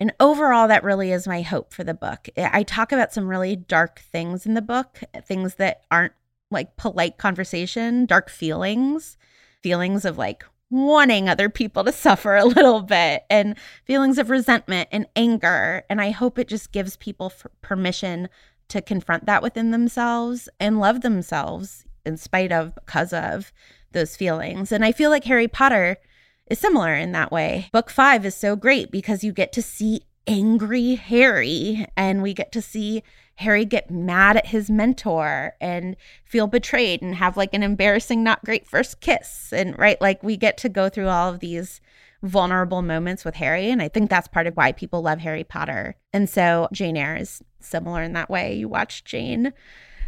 and 0.00 0.12
overall, 0.18 0.68
that 0.68 0.82
really 0.82 1.12
is 1.12 1.26
my 1.26 1.42
hope 1.42 1.72
for 1.72 1.84
the 1.84 1.94
book. 1.94 2.28
I 2.36 2.62
talk 2.64 2.90
about 2.90 3.12
some 3.12 3.28
really 3.28 3.56
dark 3.56 4.00
things 4.00 4.44
in 4.44 4.54
the 4.54 4.62
book, 4.62 5.00
things 5.24 5.54
that 5.56 5.82
aren't 5.90 6.14
like 6.50 6.76
polite 6.76 7.16
conversation, 7.16 8.06
dark 8.06 8.28
feelings, 8.28 9.16
feelings 9.62 10.04
of 10.04 10.18
like 10.18 10.44
wanting 10.70 11.28
other 11.28 11.48
people 11.48 11.84
to 11.84 11.92
suffer 11.92 12.34
a 12.34 12.44
little 12.44 12.82
bit, 12.82 13.24
and 13.30 13.56
feelings 13.84 14.18
of 14.18 14.30
resentment 14.30 14.88
and 14.90 15.06
anger. 15.14 15.84
And 15.88 16.00
I 16.00 16.10
hope 16.10 16.38
it 16.38 16.48
just 16.48 16.72
gives 16.72 16.96
people 16.96 17.32
permission 17.62 18.28
to 18.68 18.82
confront 18.82 19.26
that 19.26 19.42
within 19.42 19.70
themselves 19.70 20.48
and 20.58 20.80
love 20.80 21.02
themselves 21.02 21.84
in 22.04 22.16
spite 22.16 22.50
of, 22.50 22.74
because 22.74 23.12
of 23.12 23.52
those 23.92 24.16
feelings. 24.16 24.72
And 24.72 24.84
I 24.84 24.92
feel 24.92 25.10
like 25.10 25.24
Harry 25.24 25.48
Potter 25.48 25.98
is 26.46 26.58
similar 26.58 26.94
in 26.94 27.12
that 27.12 27.32
way. 27.32 27.68
Book 27.72 27.90
five 27.90 28.24
is 28.26 28.34
so 28.34 28.56
great 28.56 28.90
because 28.90 29.24
you 29.24 29.32
get 29.32 29.52
to 29.52 29.62
see 29.62 30.02
angry 30.26 30.94
Harry 30.94 31.86
and 31.96 32.22
we 32.22 32.34
get 32.34 32.52
to 32.52 32.62
see 32.62 33.02
Harry 33.36 33.64
get 33.64 33.90
mad 33.90 34.36
at 34.36 34.46
his 34.46 34.70
mentor 34.70 35.54
and 35.60 35.96
feel 36.24 36.46
betrayed 36.46 37.02
and 37.02 37.16
have 37.16 37.36
like 37.36 37.52
an 37.52 37.62
embarrassing, 37.62 38.22
not 38.22 38.44
great 38.44 38.66
first 38.66 39.00
kiss. 39.00 39.52
And 39.52 39.76
right, 39.78 40.00
like 40.00 40.22
we 40.22 40.36
get 40.36 40.56
to 40.58 40.68
go 40.68 40.88
through 40.88 41.08
all 41.08 41.32
of 41.32 41.40
these 41.40 41.80
vulnerable 42.22 42.80
moments 42.80 43.24
with 43.24 43.34
Harry. 43.34 43.70
And 43.70 43.82
I 43.82 43.88
think 43.88 44.08
that's 44.08 44.28
part 44.28 44.46
of 44.46 44.56
why 44.56 44.72
people 44.72 45.02
love 45.02 45.18
Harry 45.18 45.44
Potter. 45.44 45.96
And 46.12 46.30
so 46.30 46.68
Jane 46.72 46.96
Eyre 46.96 47.16
is 47.16 47.42
similar 47.60 48.02
in 48.02 48.12
that 48.14 48.30
way. 48.30 48.54
You 48.54 48.68
watch 48.68 49.04
Jane 49.04 49.52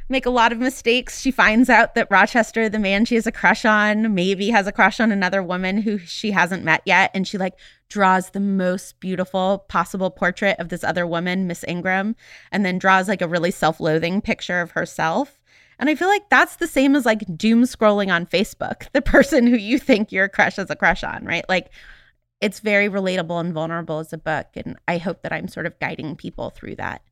make 0.09 0.27
a 0.27 0.31
lot 0.31 0.53
of 0.53 0.59
mistakes. 0.59 1.21
She 1.21 1.31
finds 1.31 1.69
out 1.69 1.95
that 1.95 2.11
Rochester, 2.11 2.69
the 2.69 2.79
man 2.79 3.05
she 3.05 3.17
has 3.17 3.27
a 3.27 3.33
crush 3.33 3.65
on, 3.65 4.15
maybe 4.15 4.51
has 4.51 4.67
a 4.67 4.73
crush 4.73 5.01
on 5.01 5.11
another 5.11 5.43
woman 5.43 5.79
who 5.79 5.99
she 5.99 6.31
hasn't 6.31 6.65
met 6.65 6.83
yet. 6.85 7.11
And 7.15 7.27
she 7.27 7.39
like 7.39 7.55
draws 7.89 8.31
the 8.31 8.41
most 8.41 9.01
beautiful 9.01 9.65
possible 9.69 10.11
portrait 10.11 10.59
of 10.59 10.69
this 10.69 10.85
other 10.85 11.07
woman, 11.07 11.47
Miss 11.47 11.65
Ingram, 11.67 12.17
and 12.53 12.65
then 12.65 12.79
draws 12.79 13.09
like 13.09 13.23
a 13.23 13.29
really 13.29 13.51
self 13.51 13.81
loathing 13.81 14.21
picture 14.21 14.61
of 14.61 14.73
herself. 14.73 15.41
And 15.79 15.91
I 15.91 15.95
feel 15.95 16.09
like 16.09 16.29
that's 16.31 16.57
the 16.57 16.67
same 16.67 16.97
as 16.97 17.05
like 17.05 17.37
doom 17.37 17.63
scrolling 17.63 18.13
on 18.13 18.27
Facebook, 18.27 18.89
the 18.93 19.03
person 19.03 19.47
who 19.47 19.57
you 19.57 19.79
think 19.79 20.13
your 20.13 20.29
crush 20.29 20.57
has 20.57 20.71
a 20.71 20.77
crush 20.77 21.05
on, 21.05 21.25
right? 21.25 21.45
Like 21.49 21.71
it's 22.41 22.61
very 22.61 22.89
relatable 22.89 23.41
and 23.41 23.53
vulnerable 23.53 23.99
as 23.99 24.13
a 24.13 24.19
book. 24.19 24.47
And 24.57 24.77
I 24.87 24.99
hope 24.99 25.23
that 25.23 25.33
I'm 25.33 25.49
sort 25.49 25.67
of 25.67 25.79
guiding 25.81 26.17
people 26.17 26.51
through 26.51 26.77
that. 26.77 27.03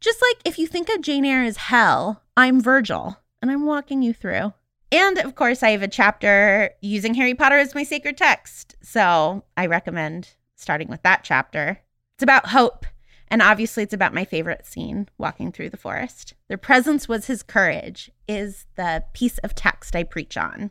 Just 0.00 0.22
like 0.22 0.40
if 0.44 0.58
you 0.58 0.66
think 0.66 0.88
of 0.88 1.00
Jane 1.00 1.24
Eyre 1.24 1.44
as 1.44 1.56
hell, 1.56 2.22
I'm 2.36 2.60
Virgil 2.60 3.18
and 3.40 3.50
I'm 3.50 3.66
walking 3.66 4.02
you 4.02 4.12
through. 4.12 4.52
And 4.92 5.18
of 5.18 5.34
course, 5.34 5.62
I 5.62 5.70
have 5.70 5.82
a 5.82 5.88
chapter 5.88 6.70
using 6.80 7.14
Harry 7.14 7.34
Potter 7.34 7.58
as 7.58 7.74
my 7.74 7.82
sacred 7.82 8.16
text. 8.16 8.76
So 8.82 9.44
I 9.56 9.66
recommend 9.66 10.36
starting 10.54 10.88
with 10.88 11.02
that 11.02 11.24
chapter. 11.24 11.80
It's 12.16 12.22
about 12.22 12.48
hope. 12.48 12.86
And 13.28 13.42
obviously, 13.42 13.82
it's 13.82 13.94
about 13.94 14.14
my 14.14 14.24
favorite 14.24 14.66
scene 14.66 15.08
walking 15.18 15.50
through 15.50 15.70
the 15.70 15.76
forest. 15.76 16.34
Their 16.48 16.58
presence 16.58 17.08
was 17.08 17.26
his 17.26 17.42
courage, 17.42 18.10
is 18.28 18.66
the 18.76 19.04
piece 19.14 19.38
of 19.38 19.54
text 19.54 19.96
I 19.96 20.04
preach 20.04 20.36
on. 20.36 20.70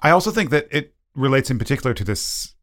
I 0.00 0.10
also 0.10 0.30
think 0.30 0.50
that 0.50 0.66
it 0.72 0.94
relates 1.14 1.50
in 1.50 1.58
particular 1.58 1.94
to 1.94 2.02
this 2.02 2.54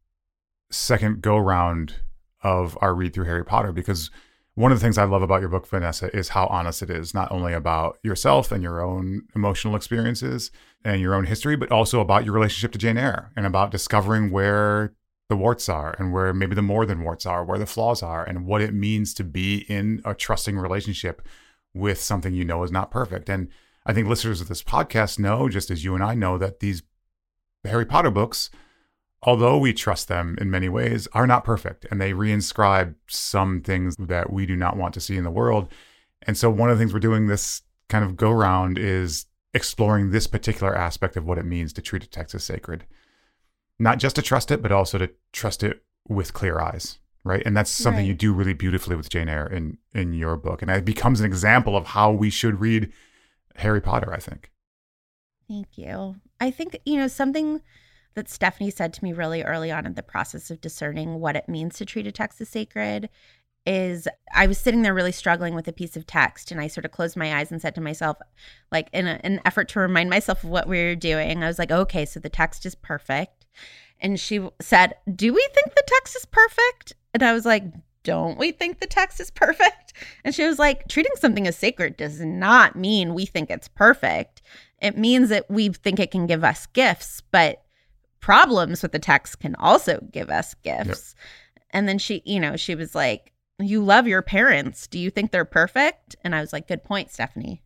second 0.70 1.22
go 1.22 1.38
round 1.38 1.94
of 2.42 2.76
our 2.80 2.94
read 2.94 3.14
through 3.14 3.24
Harry 3.24 3.44
Potter 3.44 3.72
because 3.72 4.10
one 4.54 4.70
of 4.70 4.78
the 4.78 4.84
things 4.84 4.98
I 4.98 5.04
love 5.04 5.22
about 5.22 5.40
your 5.40 5.48
book, 5.48 5.66
Vanessa, 5.66 6.14
is 6.14 6.30
how 6.30 6.46
honest 6.48 6.82
it 6.82 6.90
is, 6.90 7.14
not 7.14 7.32
only 7.32 7.54
about 7.54 7.98
yourself 8.02 8.52
and 8.52 8.62
your 8.62 8.82
own 8.82 9.22
emotional 9.34 9.74
experiences 9.74 10.50
and 10.84 11.00
your 11.00 11.14
own 11.14 11.24
history, 11.24 11.56
but 11.56 11.72
also 11.72 12.00
about 12.00 12.24
your 12.24 12.34
relationship 12.34 12.72
to 12.72 12.78
Jane 12.78 12.98
Eyre 12.98 13.32
and 13.34 13.46
about 13.46 13.70
discovering 13.70 14.30
where 14.30 14.92
the 15.30 15.36
warts 15.36 15.70
are 15.70 15.96
and 15.98 16.12
where 16.12 16.34
maybe 16.34 16.54
the 16.54 16.60
more 16.60 16.84
than 16.84 17.02
warts 17.02 17.24
are, 17.24 17.44
where 17.44 17.58
the 17.58 17.64
flaws 17.64 18.02
are, 18.02 18.22
and 18.24 18.44
what 18.44 18.60
it 18.60 18.74
means 18.74 19.14
to 19.14 19.24
be 19.24 19.64
in 19.70 20.02
a 20.04 20.14
trusting 20.14 20.58
relationship 20.58 21.22
with 21.72 21.98
something 21.98 22.34
you 22.34 22.44
know 22.44 22.62
is 22.62 22.70
not 22.70 22.90
perfect. 22.90 23.30
And 23.30 23.48
I 23.86 23.94
think 23.94 24.06
listeners 24.06 24.42
of 24.42 24.48
this 24.48 24.62
podcast 24.62 25.18
know, 25.18 25.48
just 25.48 25.70
as 25.70 25.82
you 25.82 25.94
and 25.94 26.04
I 26.04 26.14
know, 26.14 26.36
that 26.36 26.60
these 26.60 26.82
Harry 27.64 27.86
Potter 27.86 28.10
books 28.10 28.50
although 29.22 29.56
we 29.56 29.72
trust 29.72 30.08
them 30.08 30.36
in 30.40 30.50
many 30.50 30.68
ways, 30.68 31.06
are 31.12 31.26
not 31.26 31.44
perfect 31.44 31.86
and 31.90 32.00
they 32.00 32.12
reinscribe 32.12 32.94
some 33.08 33.60
things 33.60 33.96
that 33.96 34.32
we 34.32 34.46
do 34.46 34.56
not 34.56 34.76
want 34.76 34.94
to 34.94 35.00
see 35.00 35.16
in 35.16 35.24
the 35.24 35.30
world. 35.30 35.68
And 36.22 36.36
so, 36.36 36.50
one 36.50 36.70
of 36.70 36.76
the 36.76 36.82
things 36.82 36.92
we're 36.92 37.00
doing 37.00 37.26
this 37.26 37.62
kind 37.88 38.04
of 38.04 38.16
go 38.16 38.30
round 38.30 38.78
is 38.78 39.26
exploring 39.54 40.10
this 40.10 40.26
particular 40.26 40.74
aspect 40.74 41.16
of 41.16 41.24
what 41.24 41.38
it 41.38 41.44
means 41.44 41.72
to 41.74 41.82
treat 41.82 42.04
a 42.04 42.08
text 42.08 42.34
as 42.34 42.44
sacred. 42.44 42.86
Not 43.78 43.98
just 43.98 44.16
to 44.16 44.22
trust 44.22 44.50
it, 44.50 44.62
but 44.62 44.72
also 44.72 44.98
to 44.98 45.10
trust 45.32 45.62
it 45.62 45.82
with 46.08 46.32
clear 46.32 46.58
eyes. 46.58 46.98
Right. 47.24 47.42
And 47.46 47.56
that's 47.56 47.70
something 47.70 48.00
right. 48.00 48.08
you 48.08 48.14
do 48.14 48.32
really 48.32 48.52
beautifully 48.52 48.96
with 48.96 49.08
Jane 49.08 49.28
Eyre 49.28 49.46
in, 49.46 49.78
in 49.94 50.12
your 50.12 50.36
book. 50.36 50.60
And 50.60 50.70
it 50.70 50.84
becomes 50.84 51.20
an 51.20 51.26
example 51.26 51.76
of 51.76 51.86
how 51.86 52.10
we 52.10 52.30
should 52.30 52.60
read 52.60 52.92
Harry 53.56 53.80
Potter, 53.80 54.12
I 54.12 54.18
think. 54.18 54.50
Thank 55.48 55.78
you. 55.78 56.16
I 56.40 56.50
think, 56.50 56.80
you 56.84 56.96
know, 56.96 57.06
something 57.06 57.60
that 58.14 58.28
Stephanie 58.28 58.70
said 58.70 58.92
to 58.94 59.04
me 59.04 59.12
really 59.12 59.42
early 59.42 59.70
on 59.70 59.86
in 59.86 59.94
the 59.94 60.02
process 60.02 60.50
of 60.50 60.60
discerning 60.60 61.20
what 61.20 61.36
it 61.36 61.48
means 61.48 61.76
to 61.76 61.86
treat 61.86 62.06
a 62.06 62.12
text 62.12 62.40
as 62.40 62.48
sacred 62.48 63.08
is 63.64 64.08
I 64.34 64.46
was 64.46 64.58
sitting 64.58 64.82
there 64.82 64.94
really 64.94 65.12
struggling 65.12 65.54
with 65.54 65.68
a 65.68 65.72
piece 65.72 65.96
of 65.96 66.06
text 66.06 66.50
and 66.50 66.60
I 66.60 66.66
sort 66.66 66.84
of 66.84 66.90
closed 66.90 67.16
my 67.16 67.38
eyes 67.38 67.52
and 67.52 67.62
said 67.62 67.74
to 67.76 67.80
myself, 67.80 68.16
like 68.70 68.88
in 68.92 69.06
a, 69.06 69.20
an 69.22 69.40
effort 69.44 69.68
to 69.70 69.80
remind 69.80 70.10
myself 70.10 70.42
of 70.42 70.50
what 70.50 70.68
we 70.68 70.82
were 70.82 70.96
doing, 70.96 71.42
I 71.42 71.46
was 71.46 71.58
like, 71.58 71.70
okay, 71.70 72.04
so 72.04 72.18
the 72.18 72.28
text 72.28 72.66
is 72.66 72.74
perfect. 72.74 73.46
And 74.00 74.18
she 74.18 74.46
said, 74.60 74.94
Do 75.14 75.32
we 75.32 75.48
think 75.54 75.74
the 75.74 75.84
text 75.86 76.16
is 76.16 76.26
perfect? 76.26 76.94
And 77.14 77.22
I 77.22 77.32
was 77.32 77.46
like, 77.46 77.64
Don't 78.02 78.36
we 78.36 78.50
think 78.50 78.80
the 78.80 78.86
text 78.86 79.20
is 79.20 79.30
perfect? 79.30 79.92
And 80.24 80.34
she 80.34 80.44
was 80.44 80.58
like, 80.58 80.88
Treating 80.88 81.12
something 81.14 81.46
as 81.46 81.56
sacred 81.56 81.96
does 81.96 82.20
not 82.20 82.74
mean 82.74 83.14
we 83.14 83.26
think 83.26 83.50
it's 83.50 83.68
perfect. 83.68 84.42
It 84.80 84.98
means 84.98 85.28
that 85.28 85.48
we 85.48 85.68
think 85.68 86.00
it 86.00 86.10
can 86.10 86.26
give 86.26 86.42
us 86.42 86.66
gifts, 86.66 87.22
but 87.30 87.61
problems 88.22 88.80
with 88.80 88.92
the 88.92 88.98
text 88.98 89.40
can 89.40 89.54
also 89.56 90.00
give 90.10 90.30
us 90.30 90.54
gifts. 90.62 91.14
Yep. 91.14 91.64
And 91.70 91.88
then 91.88 91.98
she, 91.98 92.22
you 92.24 92.40
know, 92.40 92.56
she 92.56 92.74
was 92.74 92.94
like, 92.94 93.32
You 93.58 93.84
love 93.84 94.08
your 94.08 94.22
parents. 94.22 94.86
Do 94.86 94.98
you 94.98 95.10
think 95.10 95.30
they're 95.30 95.44
perfect? 95.44 96.16
And 96.24 96.34
I 96.34 96.40
was 96.40 96.54
like, 96.54 96.66
Good 96.66 96.82
point, 96.82 97.10
Stephanie. 97.10 97.62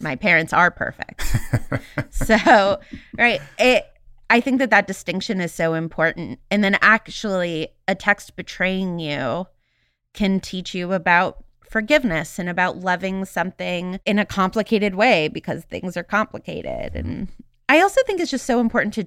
My 0.00 0.16
parents 0.16 0.52
are 0.52 0.72
perfect. 0.72 1.22
so, 2.10 2.80
right. 3.16 3.40
It, 3.58 3.84
I 4.28 4.40
think 4.40 4.58
that 4.58 4.70
that 4.70 4.88
distinction 4.88 5.40
is 5.40 5.52
so 5.52 5.74
important. 5.74 6.40
And 6.50 6.64
then 6.64 6.76
actually, 6.80 7.68
a 7.86 7.94
text 7.94 8.34
betraying 8.34 8.98
you 8.98 9.46
can 10.14 10.40
teach 10.40 10.74
you 10.74 10.92
about 10.92 11.44
forgiveness 11.68 12.38
and 12.38 12.48
about 12.48 12.78
loving 12.78 13.24
something 13.24 14.00
in 14.04 14.18
a 14.18 14.26
complicated 14.26 14.94
way 14.94 15.28
because 15.28 15.64
things 15.64 15.96
are 15.96 16.02
complicated. 16.02 16.94
And 16.94 17.28
I 17.68 17.80
also 17.80 18.00
think 18.06 18.20
it's 18.20 18.30
just 18.30 18.46
so 18.46 18.60
important 18.60 18.94
to 18.94 19.06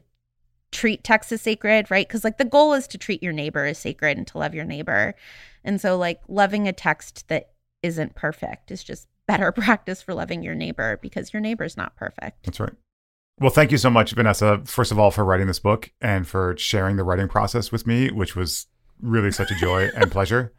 treat 0.71 1.03
text 1.03 1.31
as 1.31 1.41
sacred, 1.41 1.89
right? 1.89 2.07
Because 2.07 2.23
like 2.23 2.37
the 2.37 2.45
goal 2.45 2.73
is 2.73 2.87
to 2.87 2.97
treat 2.97 3.23
your 3.23 3.33
neighbor 3.33 3.65
as 3.65 3.77
sacred 3.77 4.17
and 4.17 4.27
to 4.27 4.37
love 4.37 4.53
your 4.53 4.65
neighbor. 4.65 5.15
And 5.63 5.79
so 5.79 5.97
like 5.97 6.21
loving 6.27 6.67
a 6.67 6.73
text 6.73 7.27
that 7.29 7.51
isn't 7.81 8.15
perfect 8.15 8.71
is 8.71 8.83
just 8.83 9.07
better 9.27 9.51
practice 9.53 10.01
for 10.01 10.13
loving 10.13 10.43
your 10.43 10.55
neighbor 10.55 10.99
because 11.01 11.33
your 11.33 11.41
neighbor's 11.41 11.77
not 11.77 11.95
perfect. 11.95 12.43
That's 12.43 12.59
right. 12.59 12.73
Well, 13.39 13.49
thank 13.49 13.71
you 13.71 13.77
so 13.77 13.89
much, 13.89 14.13
Vanessa, 14.13 14.61
first 14.65 14.93
of 14.93 14.99
all, 14.99 15.11
for 15.11 15.25
writing 15.25 15.47
this 15.47 15.59
book 15.59 15.91
and 15.99 16.25
for 16.25 16.55
sharing 16.57 16.95
the 16.95 17.03
writing 17.03 17.27
process 17.27 17.69
with 17.69 17.85
me, 17.85 18.09
which 18.09 18.33
was 18.33 18.67
really 19.01 19.31
such 19.31 19.51
a 19.51 19.55
joy 19.55 19.89
and 19.93 20.09
pleasure. 20.11 20.53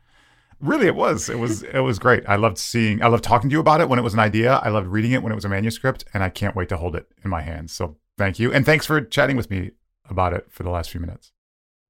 Really, 0.61 0.87
it 0.87 0.95
was. 0.95 1.29
It 1.29 1.39
was. 1.39 1.63
It 1.63 1.81
was 1.81 1.99
great. 1.99 2.25
I 2.27 2.37
loved 2.37 2.57
seeing. 2.59 3.03
I 3.03 3.09
loved 3.09 3.25
talking 3.25 3.51
to 3.51 3.55
you 3.55 3.61
about 3.61 3.81
it 3.83 3.89
when 3.89 3.99
it 3.99 4.03
was 4.03 4.15
an 4.15 4.21
idea. 4.21 4.57
I 4.63 4.71
loved 4.71 4.89
reading 4.89 5.13
it 5.13 5.23
when 5.23 5.33
it 5.33 5.35
was 5.35 5.45
a 5.45 5.51
manuscript, 5.51 6.05
and 6.15 6.23
I 6.23 6.31
can't 6.31 6.57
wait 6.57 6.71
to 6.71 6.79
hold 6.79 6.97
it 6.97 7.07
in 7.23 7.31
my 7.31 7.43
hands. 7.43 7.73
So, 7.73 7.97
thank 8.17 8.39
you, 8.39 8.53
and 8.53 8.65
thanks 8.65 8.87
for 8.87 9.03
chatting 9.03 9.37
with 9.37 9.51
me 9.51 9.73
about 10.09 10.33
it 10.33 10.47
for 10.51 10.63
the 10.63 10.71
last 10.71 10.91
few 10.91 11.01
minutes. 11.01 11.33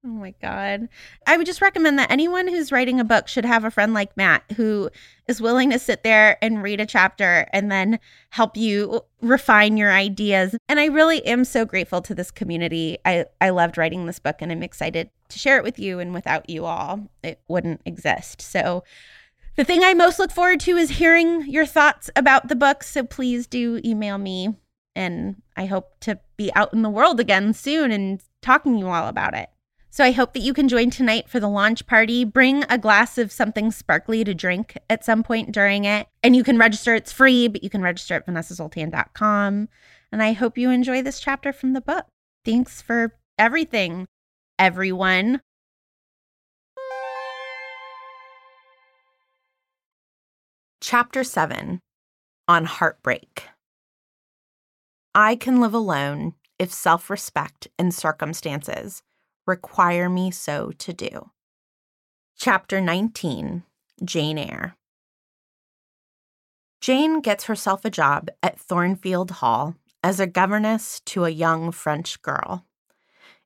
Oh 0.06 0.08
my 0.08 0.34
God. 0.40 0.88
I 1.26 1.36
would 1.36 1.46
just 1.46 1.60
recommend 1.60 1.98
that 1.98 2.12
anyone 2.12 2.46
who's 2.46 2.70
writing 2.70 3.00
a 3.00 3.04
book 3.04 3.26
should 3.26 3.44
have 3.44 3.64
a 3.64 3.72
friend 3.72 3.92
like 3.92 4.16
Matt 4.16 4.44
who 4.56 4.88
is 5.26 5.40
willing 5.40 5.70
to 5.70 5.80
sit 5.80 6.04
there 6.04 6.38
and 6.40 6.62
read 6.62 6.80
a 6.80 6.86
chapter 6.86 7.48
and 7.52 7.72
then 7.72 7.98
help 8.30 8.56
you 8.56 9.00
refine 9.20 9.76
your 9.76 9.90
ideas. 9.90 10.54
And 10.68 10.78
I 10.78 10.86
really 10.86 11.26
am 11.26 11.44
so 11.44 11.64
grateful 11.64 12.02
to 12.02 12.14
this 12.14 12.30
community. 12.30 12.98
I, 13.04 13.24
I 13.40 13.50
loved 13.50 13.76
writing 13.76 14.06
this 14.06 14.20
book 14.20 14.36
and 14.38 14.52
I'm 14.52 14.62
excited 14.62 15.10
to 15.30 15.38
share 15.40 15.56
it 15.56 15.64
with 15.64 15.78
you. 15.78 15.98
And 15.98 16.14
without 16.14 16.48
you 16.48 16.66
all, 16.66 17.10
it 17.24 17.40
wouldn't 17.48 17.80
exist. 17.84 18.40
So 18.40 18.84
the 19.56 19.64
thing 19.64 19.82
I 19.82 19.94
most 19.94 20.20
look 20.20 20.30
forward 20.30 20.60
to 20.60 20.76
is 20.76 20.90
hearing 20.90 21.48
your 21.48 21.66
thoughts 21.66 22.10
about 22.14 22.46
the 22.46 22.54
book. 22.54 22.84
So 22.84 23.02
please 23.02 23.48
do 23.48 23.80
email 23.84 24.18
me 24.18 24.54
and 24.96 25.42
I 25.56 25.66
hope 25.66 26.00
to 26.00 26.18
be 26.36 26.52
out 26.54 26.72
in 26.72 26.82
the 26.82 26.90
world 26.90 27.20
again 27.20 27.52
soon 27.52 27.92
and 27.92 28.20
talking 28.42 28.72
to 28.72 28.78
you 28.78 28.88
all 28.88 29.08
about 29.08 29.34
it. 29.34 29.50
So 29.90 30.04
I 30.04 30.10
hope 30.10 30.34
that 30.34 30.40
you 30.40 30.52
can 30.52 30.68
join 30.68 30.90
tonight 30.90 31.28
for 31.28 31.38
the 31.40 31.48
launch 31.48 31.86
party. 31.86 32.24
Bring 32.24 32.64
a 32.68 32.76
glass 32.76 33.16
of 33.16 33.32
something 33.32 33.70
sparkly 33.70 34.24
to 34.24 34.34
drink 34.34 34.76
at 34.90 35.04
some 35.04 35.22
point 35.22 35.52
during 35.52 35.84
it. 35.84 36.08
And 36.22 36.34
you 36.34 36.42
can 36.42 36.58
register. 36.58 36.94
It's 36.94 37.12
free, 37.12 37.48
but 37.48 37.62
you 37.62 37.70
can 37.70 37.80
register 37.82 38.14
at 38.14 38.26
vanessazoltan.com. 38.26 39.68
And 40.12 40.22
I 40.22 40.32
hope 40.32 40.58
you 40.58 40.70
enjoy 40.70 41.02
this 41.02 41.20
chapter 41.20 41.52
from 41.52 41.72
the 41.72 41.80
book. 41.80 42.06
Thanks 42.44 42.82
for 42.82 43.14
everything, 43.38 44.06
everyone. 44.58 45.40
Chapter 50.80 51.24
7 51.24 51.80
On 52.48 52.64
Heartbreak. 52.64 53.48
I 55.18 55.34
can 55.34 55.62
live 55.62 55.72
alone 55.72 56.34
if 56.58 56.70
self 56.70 57.08
respect 57.08 57.68
and 57.78 57.94
circumstances 57.94 59.02
require 59.46 60.10
me 60.10 60.30
so 60.30 60.72
to 60.76 60.92
do. 60.92 61.30
Chapter 62.36 62.82
19 62.82 63.62
Jane 64.04 64.36
Eyre. 64.36 64.76
Jane 66.82 67.20
gets 67.22 67.44
herself 67.44 67.86
a 67.86 67.90
job 67.90 68.28
at 68.42 68.60
Thornfield 68.60 69.30
Hall 69.30 69.76
as 70.04 70.20
a 70.20 70.26
governess 70.26 71.00
to 71.06 71.24
a 71.24 71.30
young 71.30 71.72
French 71.72 72.20
girl. 72.20 72.66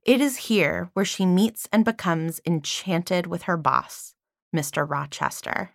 It 0.04 0.20
is 0.20 0.48
here 0.48 0.90
where 0.94 1.04
she 1.04 1.24
meets 1.24 1.68
and 1.72 1.84
becomes 1.84 2.40
enchanted 2.44 3.28
with 3.28 3.42
her 3.42 3.56
boss, 3.56 4.16
Mr. 4.52 4.90
Rochester. 4.90 5.70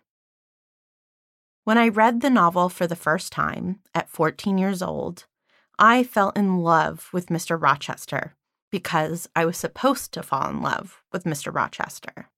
When 1.64 1.78
I 1.78 1.88
read 1.88 2.20
the 2.20 2.28
novel 2.28 2.68
for 2.68 2.86
the 2.86 2.94
first 2.94 3.32
time 3.32 3.80
at 3.94 4.10
14 4.10 4.58
years 4.58 4.82
old, 4.82 5.24
I 5.78 6.04
fell 6.04 6.30
in 6.30 6.58
love 6.58 7.08
with 7.12 7.26
Mr. 7.26 7.60
Rochester 7.60 8.34
because 8.70 9.28
I 9.36 9.44
was 9.44 9.58
supposed 9.58 10.12
to 10.12 10.22
fall 10.22 10.48
in 10.48 10.62
love 10.62 11.02
with 11.12 11.24
Mr. 11.24 11.54
Rochester. 11.54 12.30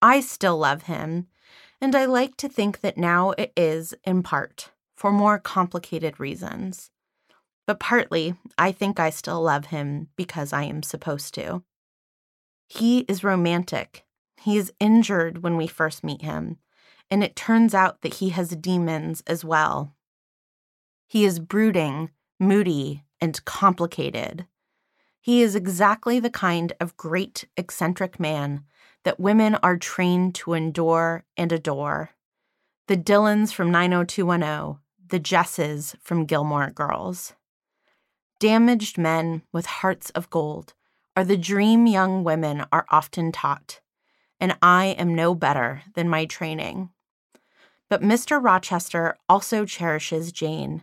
I 0.00 0.20
still 0.20 0.56
love 0.56 0.82
him, 0.84 1.26
and 1.80 1.96
I 1.96 2.04
like 2.04 2.36
to 2.38 2.48
think 2.48 2.80
that 2.80 2.96
now 2.96 3.30
it 3.32 3.52
is, 3.56 3.94
in 4.04 4.22
part, 4.22 4.70
for 4.96 5.10
more 5.10 5.38
complicated 5.38 6.20
reasons. 6.20 6.90
But 7.66 7.80
partly, 7.80 8.34
I 8.56 8.70
think 8.70 9.00
I 9.00 9.10
still 9.10 9.42
love 9.42 9.66
him 9.66 10.08
because 10.16 10.52
I 10.52 10.62
am 10.64 10.84
supposed 10.84 11.34
to. 11.34 11.64
He 12.68 13.00
is 13.00 13.24
romantic. 13.24 14.04
He 14.40 14.56
is 14.56 14.72
injured 14.78 15.42
when 15.42 15.56
we 15.56 15.66
first 15.66 16.04
meet 16.04 16.22
him, 16.22 16.58
and 17.10 17.24
it 17.24 17.34
turns 17.34 17.74
out 17.74 18.02
that 18.02 18.14
he 18.14 18.30
has 18.30 18.50
demons 18.50 19.22
as 19.26 19.44
well. 19.44 19.96
He 21.08 21.24
is 21.24 21.40
brooding 21.40 22.10
moody, 22.38 23.04
and 23.20 23.44
complicated. 23.44 24.46
He 25.20 25.42
is 25.42 25.54
exactly 25.54 26.20
the 26.20 26.30
kind 26.30 26.72
of 26.80 26.96
great 26.96 27.46
eccentric 27.56 28.20
man 28.20 28.64
that 29.04 29.20
women 29.20 29.56
are 29.56 29.76
trained 29.76 30.34
to 30.36 30.52
endure 30.52 31.24
and 31.36 31.50
adore. 31.52 32.10
The 32.88 32.96
Dylans 32.96 33.52
from 33.52 33.70
90210, 33.70 34.80
the 35.08 35.18
Jesses 35.18 35.96
from 36.00 36.26
Gilmore 36.26 36.70
Girls. 36.70 37.34
Damaged 38.38 38.98
men 38.98 39.42
with 39.52 39.66
hearts 39.66 40.10
of 40.10 40.30
gold 40.30 40.74
are 41.16 41.24
the 41.24 41.36
dream 41.36 41.86
young 41.86 42.22
women 42.22 42.64
are 42.70 42.86
often 42.90 43.32
taught, 43.32 43.80
and 44.38 44.56
I 44.60 44.94
am 44.98 45.14
no 45.14 45.34
better 45.34 45.82
than 45.94 46.08
my 46.08 46.26
training. 46.26 46.90
But 47.88 48.02
Mr. 48.02 48.42
Rochester 48.42 49.16
also 49.28 49.64
cherishes 49.64 50.32
Jane. 50.32 50.82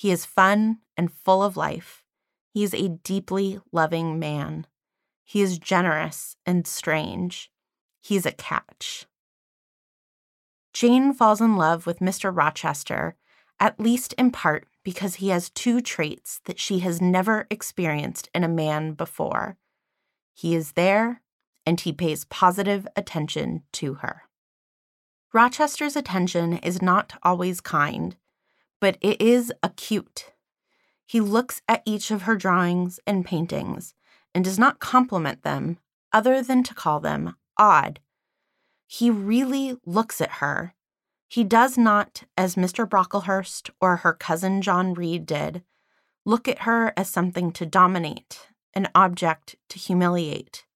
He 0.00 0.10
is 0.10 0.24
fun 0.24 0.78
and 0.96 1.12
full 1.12 1.42
of 1.42 1.58
life. 1.58 2.06
He 2.54 2.64
is 2.64 2.72
a 2.72 2.88
deeply 2.88 3.60
loving 3.70 4.18
man. 4.18 4.66
He 5.24 5.42
is 5.42 5.58
generous 5.58 6.36
and 6.46 6.66
strange. 6.66 7.50
He 8.00 8.16
is 8.16 8.24
a 8.24 8.32
catch. 8.32 9.04
Jane 10.72 11.12
falls 11.12 11.42
in 11.42 11.58
love 11.58 11.84
with 11.84 11.98
Mr. 11.98 12.34
Rochester, 12.34 13.14
at 13.60 13.78
least 13.78 14.14
in 14.14 14.30
part 14.30 14.66
because 14.84 15.16
he 15.16 15.28
has 15.28 15.50
two 15.50 15.82
traits 15.82 16.40
that 16.46 16.58
she 16.58 16.78
has 16.78 17.02
never 17.02 17.46
experienced 17.50 18.30
in 18.34 18.42
a 18.42 18.48
man 18.48 18.94
before. 18.94 19.58
He 20.32 20.54
is 20.54 20.72
there, 20.72 21.20
and 21.66 21.78
he 21.78 21.92
pays 21.92 22.24
positive 22.24 22.88
attention 22.96 23.64
to 23.72 23.96
her. 23.96 24.22
Rochester's 25.34 25.94
attention 25.94 26.54
is 26.54 26.80
not 26.80 27.18
always 27.22 27.60
kind, 27.60 28.16
but 28.80 28.96
it 29.00 29.20
is 29.20 29.52
acute. 29.62 30.32
He 31.06 31.20
looks 31.20 31.62
at 31.68 31.82
each 31.84 32.10
of 32.10 32.22
her 32.22 32.36
drawings 32.36 33.00
and 33.06 33.24
paintings 33.24 33.94
and 34.34 34.44
does 34.44 34.58
not 34.58 34.80
compliment 34.80 35.42
them 35.42 35.78
other 36.12 36.42
than 36.42 36.62
to 36.64 36.74
call 36.74 37.00
them 37.00 37.36
odd. 37.56 38.00
He 38.86 39.10
really 39.10 39.76
looks 39.84 40.20
at 40.20 40.32
her 40.32 40.74
he 41.30 41.44
does 41.44 41.78
not, 41.78 42.24
as 42.36 42.56
Mr. 42.56 42.88
Brocklehurst 42.88 43.70
or 43.80 43.98
her 43.98 44.12
cousin 44.12 44.62
John 44.62 44.94
Reed 44.94 45.26
did, 45.26 45.62
look 46.24 46.48
at 46.48 46.62
her 46.62 46.92
as 46.96 47.08
something 47.08 47.52
to 47.52 47.64
dominate, 47.64 48.48
an 48.74 48.88
object 48.96 49.54
to 49.68 49.78
humiliate. 49.78 50.66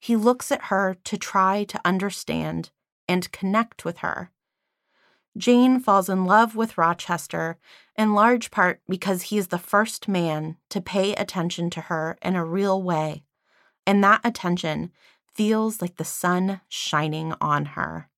He 0.00 0.16
looks 0.16 0.50
at 0.50 0.64
her 0.64 0.96
to 1.04 1.18
try 1.18 1.64
to 1.64 1.80
understand 1.84 2.70
and 3.06 3.30
connect 3.32 3.84
with 3.84 3.98
her. 3.98 4.30
Jane 5.36 5.80
falls 5.80 6.08
in 6.08 6.24
love 6.24 6.54
with 6.54 6.76
Rochester 6.76 7.56
in 7.96 8.14
large 8.14 8.50
part 8.50 8.80
because 8.88 9.22
he 9.22 9.38
is 9.38 9.48
the 9.48 9.58
first 9.58 10.08
man 10.08 10.56
to 10.68 10.80
pay 10.80 11.14
attention 11.14 11.70
to 11.70 11.82
her 11.82 12.18
in 12.22 12.36
a 12.36 12.44
real 12.44 12.82
way, 12.82 13.24
and 13.86 14.02
that 14.04 14.20
attention 14.24 14.92
feels 15.34 15.80
like 15.80 15.96
the 15.96 16.04
sun 16.04 16.60
shining 16.68 17.34
on 17.40 17.64
her. 17.66 18.08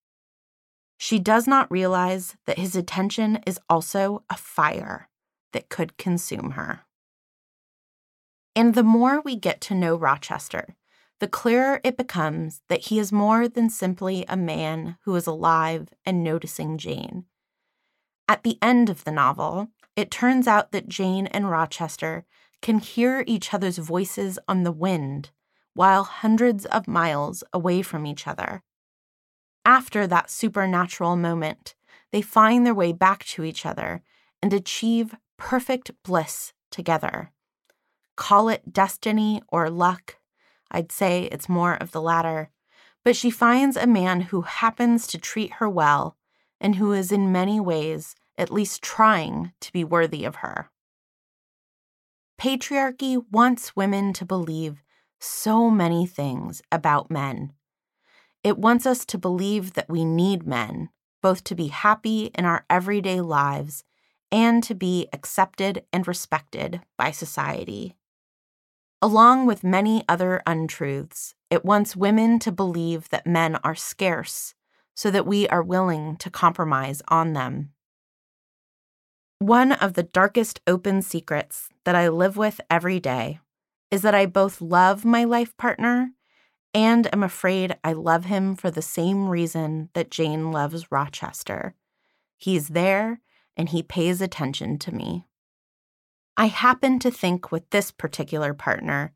She 0.97 1.19
does 1.19 1.47
not 1.47 1.71
realize 1.71 2.37
that 2.47 2.59
his 2.59 2.75
attention 2.75 3.41
is 3.47 3.61
also 3.69 4.25
a 4.31 4.37
fire 4.37 5.09
that 5.53 5.69
could 5.69 5.97
consume 5.97 6.53
her. 6.53 6.81
And 8.57 8.75
the 8.75 8.83
more 8.83 9.21
we 9.21 9.37
get 9.37 9.61
to 9.63 9.75
know 9.75 9.97
Rochester, 9.97 10.77
the 11.25 11.29
clearer 11.31 11.81
it 11.83 11.97
becomes 11.97 12.61
that 12.69 12.83
he 12.83 12.99
is 12.99 13.11
more 13.11 13.49
than 13.49 13.71
simply 13.71 14.27
a 14.29 14.37
man 14.37 14.99
who 15.05 15.17
is 15.17 15.27
alive 15.27 15.89
and 16.05 16.23
noticing 16.23 16.77
Jane. 16.77 17.25
At 18.29 18.43
the 18.43 18.59
end 18.61 18.91
of 18.91 19.05
the 19.05 19.11
novel, 19.11 19.69
it 19.97 20.11
turns 20.11 20.47
out 20.47 20.73
that 20.73 20.87
Jane 20.87 21.27
and 21.29 21.49
Rochester 21.49 22.27
can 22.61 22.79
hear 22.79 23.25
each 23.27 23.55
other's 23.55 23.79
voices 23.79 24.39
on 24.47 24.65
the 24.65 24.73
wind 24.73 25.31
while 25.73 26.05
hundreds 26.05 26.67
of 26.67 26.87
miles 26.87 27.43
away 27.55 27.81
from 27.81 28.07
each 28.07 28.27
other 28.27 28.63
after 29.65 30.07
that 30.07 30.31
supernatural 30.31 31.17
moment, 31.17 31.75
they 32.13 32.21
find 32.21 32.67
their 32.67 32.75
way 32.75 32.93
back 32.93 33.25
to 33.25 33.45
each 33.45 33.65
other 33.65 34.03
and 34.43 34.53
achieve 34.53 35.15
perfect 35.37 35.91
bliss 36.03 36.53
together. 36.71 37.33
Call 38.17 38.49
it 38.49 38.73
destiny 38.73 39.43
or 39.49 39.71
luck. 39.71 40.17
I'd 40.75 40.93
say 40.93 41.25
it's 41.33 41.49
more 41.49 41.75
of 41.75 41.93
the 41.93 42.03
latter. 42.03 42.51
But 43.05 43.17
she 43.17 43.31
finds 43.31 43.77
a 43.77 43.87
man 43.87 44.21
who 44.23 44.43
happens 44.43 45.07
to 45.09 45.19
treat 45.19 45.55
her 45.55 45.69
well 45.69 46.17
and 46.61 46.77
who 46.77 46.93
is 46.93 47.11
in 47.11 47.33
many 47.33 47.61
ways 47.61 48.15
at 48.37 48.51
least 48.51 48.83
trying 48.83 49.53
to 49.61 49.73
be 49.73 49.85
worthy 49.85 50.25
of 50.25 50.37
her. 50.37 50.71
Patriarchy 52.39 53.25
wants 53.31 53.77
women 53.77 54.13
to 54.15 54.25
believe 54.25 54.83
so 55.21 55.71
many 55.71 56.07
things 56.07 56.61
about 56.73 57.11
men 57.11 57.53
it 58.45 58.59
wants 58.59 58.85
us 58.85 59.07
to 59.07 59.17
believe 59.19 59.73
that 59.73 59.89
we 59.89 60.05
need 60.05 60.47
men, 60.47 60.91
both 61.23 61.43
to 61.45 61.55
be 61.55 61.69
happy 61.69 62.27
in 62.35 62.45
our 62.45 62.67
everyday 62.69 63.23
lives 63.23 63.85
and 64.31 64.63
to 64.65 64.75
be 64.75 65.09
accepted 65.15 65.85
and 65.93 66.07
respected 66.07 66.83
by 66.99 67.11
society. 67.11 67.97
Along 69.03 69.47
with 69.47 69.65
many 69.65 70.05
other 70.09 70.43
untruths, 70.47 71.35
it 71.51 71.65
wants 71.65 71.95
women 71.95 72.39
to 72.41 72.53
believe 72.53 73.09
that 73.11 73.27
men 73.27 73.57
are 73.57 73.75
scarce 73.75 74.55
so 74.95 75.11
that 75.11 75.27
we 75.27 75.47
are 75.49 75.63
willing 75.63 76.17
to 76.17 76.31
compromise 76.31 77.03
on 77.09 77.33
them. 77.33 77.73
One 79.39 79.73
of 79.73 79.95
the 79.95 80.05
darkest 80.05 80.61
open 80.67 81.03
secrets 81.03 81.69
that 81.85 81.95
I 81.95 82.09
live 82.09 82.37
with 82.37 82.61
every 82.71 82.99
day 83.01 83.41
is 83.91 84.03
that 84.03 84.15
I 84.15 84.27
both 84.27 84.61
love 84.61 85.05
my 85.05 85.25
life 85.25 85.57
partner 85.57 86.13
and 86.73 87.13
am 87.13 87.23
afraid 87.23 87.77
I 87.85 87.93
love 87.93 88.25
him 88.25 88.57
for 88.57 88.71
the 88.71 88.83
same 88.83 89.29
reason 89.29 89.91
that 89.93 90.11
Jane 90.11 90.51
loves 90.51 90.91
Rochester. 90.91 91.75
He's 92.37 92.69
there 92.69 93.21
and 93.57 93.69
he 93.69 93.83
pays 93.83 94.21
attention 94.21 94.79
to 94.79 94.95
me. 94.95 95.27
I 96.37 96.47
happen 96.47 96.99
to 96.99 97.11
think 97.13 97.53
with 97.53 97.69
this 97.71 97.93
particular 97.93 98.55
partner, 98.55 99.13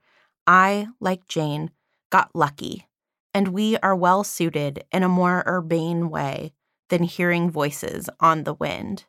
I, 0.47 0.89
like 1.01 1.27
Jane, 1.27 1.73
got 2.11 2.31
lucky, 2.35 2.87
and 3.35 3.49
we 3.49 3.77
are 3.79 3.97
well 3.97 4.23
suited 4.23 4.85
in 4.93 5.03
a 5.03 5.09
more 5.09 5.43
urbane 5.47 6.11
way 6.11 6.53
than 6.91 7.03
hearing 7.03 7.51
voices 7.51 8.09
on 8.21 8.45
the 8.45 8.55
wind. 8.55 9.05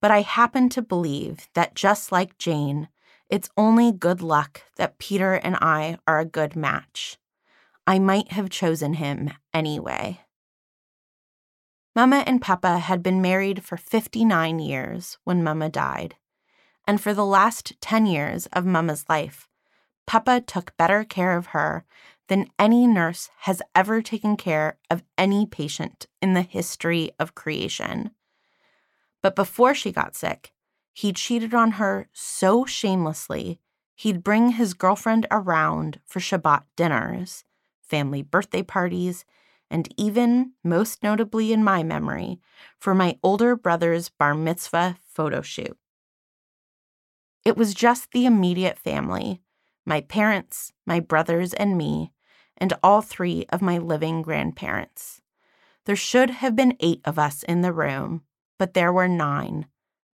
But 0.00 0.10
I 0.10 0.22
happen 0.22 0.68
to 0.70 0.82
believe 0.82 1.48
that 1.54 1.74
just 1.74 2.10
like 2.10 2.38
Jane, 2.38 2.88
it's 3.28 3.50
only 3.56 3.92
good 3.92 4.20
luck 4.20 4.62
that 4.76 4.98
Peter 4.98 5.34
and 5.34 5.56
I 5.56 5.98
are 6.06 6.18
a 6.18 6.24
good 6.24 6.56
match. 6.56 7.18
I 7.86 7.98
might 7.98 8.32
have 8.32 8.50
chosen 8.50 8.94
him 8.94 9.30
anyway. 9.52 10.20
Mama 11.94 12.24
and 12.26 12.40
Papa 12.40 12.78
had 12.78 13.02
been 13.02 13.20
married 13.20 13.62
for 13.62 13.76
59 13.76 14.58
years 14.58 15.18
when 15.24 15.44
Mama 15.44 15.68
died. 15.68 16.16
And 16.86 17.00
for 17.00 17.14
the 17.14 17.24
last 17.24 17.74
10 17.80 18.06
years 18.06 18.46
of 18.46 18.66
Mama's 18.66 19.04
life, 19.08 19.48
Papa 20.06 20.40
took 20.40 20.76
better 20.76 21.04
care 21.04 21.36
of 21.36 21.46
her 21.48 21.84
than 22.28 22.50
any 22.58 22.86
nurse 22.86 23.30
has 23.40 23.62
ever 23.74 24.02
taken 24.02 24.36
care 24.36 24.78
of 24.90 25.04
any 25.16 25.46
patient 25.46 26.06
in 26.20 26.34
the 26.34 26.42
history 26.42 27.10
of 27.18 27.34
creation. 27.34 28.10
But 29.22 29.36
before 29.36 29.74
she 29.74 29.92
got 29.92 30.16
sick, 30.16 30.52
he 30.92 31.12
cheated 31.12 31.54
on 31.54 31.72
her 31.72 32.08
so 32.12 32.64
shamelessly, 32.64 33.60
he'd 33.94 34.24
bring 34.24 34.52
his 34.52 34.74
girlfriend 34.74 35.26
around 35.30 36.00
for 36.04 36.20
Shabbat 36.20 36.64
dinners 36.76 37.44
family 37.92 38.22
birthday 38.22 38.62
parties, 38.62 39.26
and 39.70 39.86
even, 39.98 40.52
most 40.64 41.02
notably 41.02 41.52
in 41.52 41.62
my 41.62 41.82
memory, 41.82 42.40
for 42.78 42.94
my 42.94 43.18
older 43.22 43.54
brother's 43.54 44.08
bar 44.08 44.34
mitzvah 44.34 44.96
photo 45.06 45.42
shoot. 45.42 45.76
It 47.44 47.56
was 47.56 47.74
just 47.74 48.12
the 48.12 48.26
immediate 48.26 48.78
family 48.78 49.40
my 49.84 50.00
parents, 50.00 50.72
my 50.86 51.00
brothers, 51.00 51.52
and 51.54 51.76
me, 51.76 52.12
and 52.56 52.72
all 52.84 53.02
three 53.02 53.46
of 53.48 53.60
my 53.60 53.78
living 53.78 54.22
grandparents. 54.22 55.20
There 55.86 55.96
should 55.96 56.30
have 56.30 56.54
been 56.54 56.76
eight 56.78 57.00
of 57.04 57.18
us 57.18 57.42
in 57.42 57.62
the 57.62 57.72
room, 57.72 58.22
but 58.58 58.74
there 58.74 58.92
were 58.92 59.08
nine. 59.08 59.66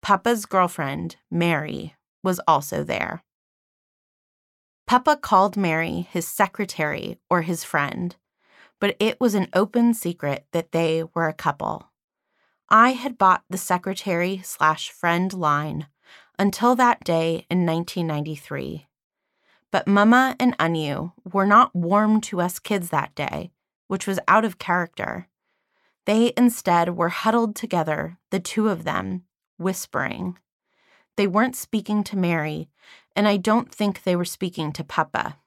Papa's 0.02 0.46
girlfriend, 0.46 1.14
Mary, 1.30 1.94
was 2.24 2.40
also 2.48 2.82
there. 2.82 3.22
Papa 4.86 5.16
called 5.16 5.56
Mary 5.56 6.08
his 6.10 6.26
secretary 6.26 7.18
or 7.30 7.42
his 7.42 7.62
friend, 7.62 8.16
but 8.80 8.96
it 8.98 9.20
was 9.20 9.34
an 9.34 9.48
open 9.54 9.94
secret 9.94 10.44
that 10.52 10.72
they 10.72 11.04
were 11.14 11.28
a 11.28 11.32
couple. 11.32 11.92
I 12.68 12.90
had 12.92 13.16
bought 13.16 13.44
the 13.48 13.58
secretary 13.58 14.40
slash 14.44 14.90
friend 14.90 15.32
line 15.32 15.86
until 16.38 16.74
that 16.76 17.04
day 17.04 17.46
in 17.50 17.66
1993. 17.66 18.86
But 19.70 19.88
Mama 19.88 20.36
and 20.38 20.54
Anu 20.58 21.12
were 21.24 21.46
not 21.46 21.74
warm 21.74 22.20
to 22.22 22.40
us 22.40 22.58
kids 22.58 22.90
that 22.90 23.14
day, 23.14 23.52
which 23.88 24.06
was 24.06 24.20
out 24.28 24.44
of 24.44 24.58
character. 24.58 25.28
They 26.04 26.32
instead 26.36 26.96
were 26.96 27.08
huddled 27.08 27.56
together, 27.56 28.18
the 28.30 28.40
two 28.40 28.68
of 28.68 28.84
them, 28.84 29.24
whispering. 29.56 30.38
They 31.16 31.26
weren't 31.26 31.56
speaking 31.56 32.04
to 32.04 32.16
Mary, 32.16 32.68
and 33.14 33.28
I 33.28 33.36
don't 33.36 33.72
think 33.72 34.02
they 34.02 34.16
were 34.16 34.24
speaking 34.24 34.72
to 34.72 34.84
Papa. 34.84 35.38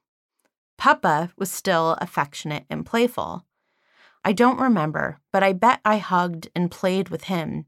Papa 0.78 1.32
was 1.38 1.52
still 1.52 1.98
affectionate 2.02 2.66
and 2.70 2.86
playful. 2.86 3.46
I 4.24 4.32
don't 4.32 4.60
remember, 4.60 5.20
but 5.32 5.44
I 5.44 5.54
bet 5.54 5.82
I 5.86 5.98
hugged 5.98 6.50
and 6.56 6.72
played 6.72 7.10
with 7.10 7.26
him 7.26 7.66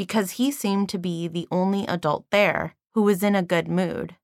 because 0.00 0.30
he 0.30 0.50
seemed 0.50 0.88
to 0.88 0.96
be 0.96 1.28
the 1.28 1.46
only 1.50 1.86
adult 1.86 2.24
there 2.30 2.74
who 2.94 3.02
was 3.02 3.22
in 3.22 3.34
a 3.34 3.42
good 3.42 3.68
mood. 3.68 4.16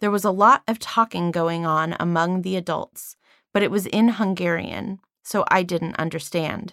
There 0.00 0.10
was 0.10 0.24
a 0.24 0.30
lot 0.30 0.62
of 0.66 0.78
talking 0.78 1.30
going 1.30 1.66
on 1.66 1.94
among 2.00 2.40
the 2.40 2.56
adults, 2.56 3.14
but 3.52 3.62
it 3.62 3.70
was 3.70 3.84
in 3.84 4.08
Hungarian, 4.08 5.00
so 5.22 5.44
I 5.48 5.64
didn't 5.64 5.96
understand. 5.96 6.72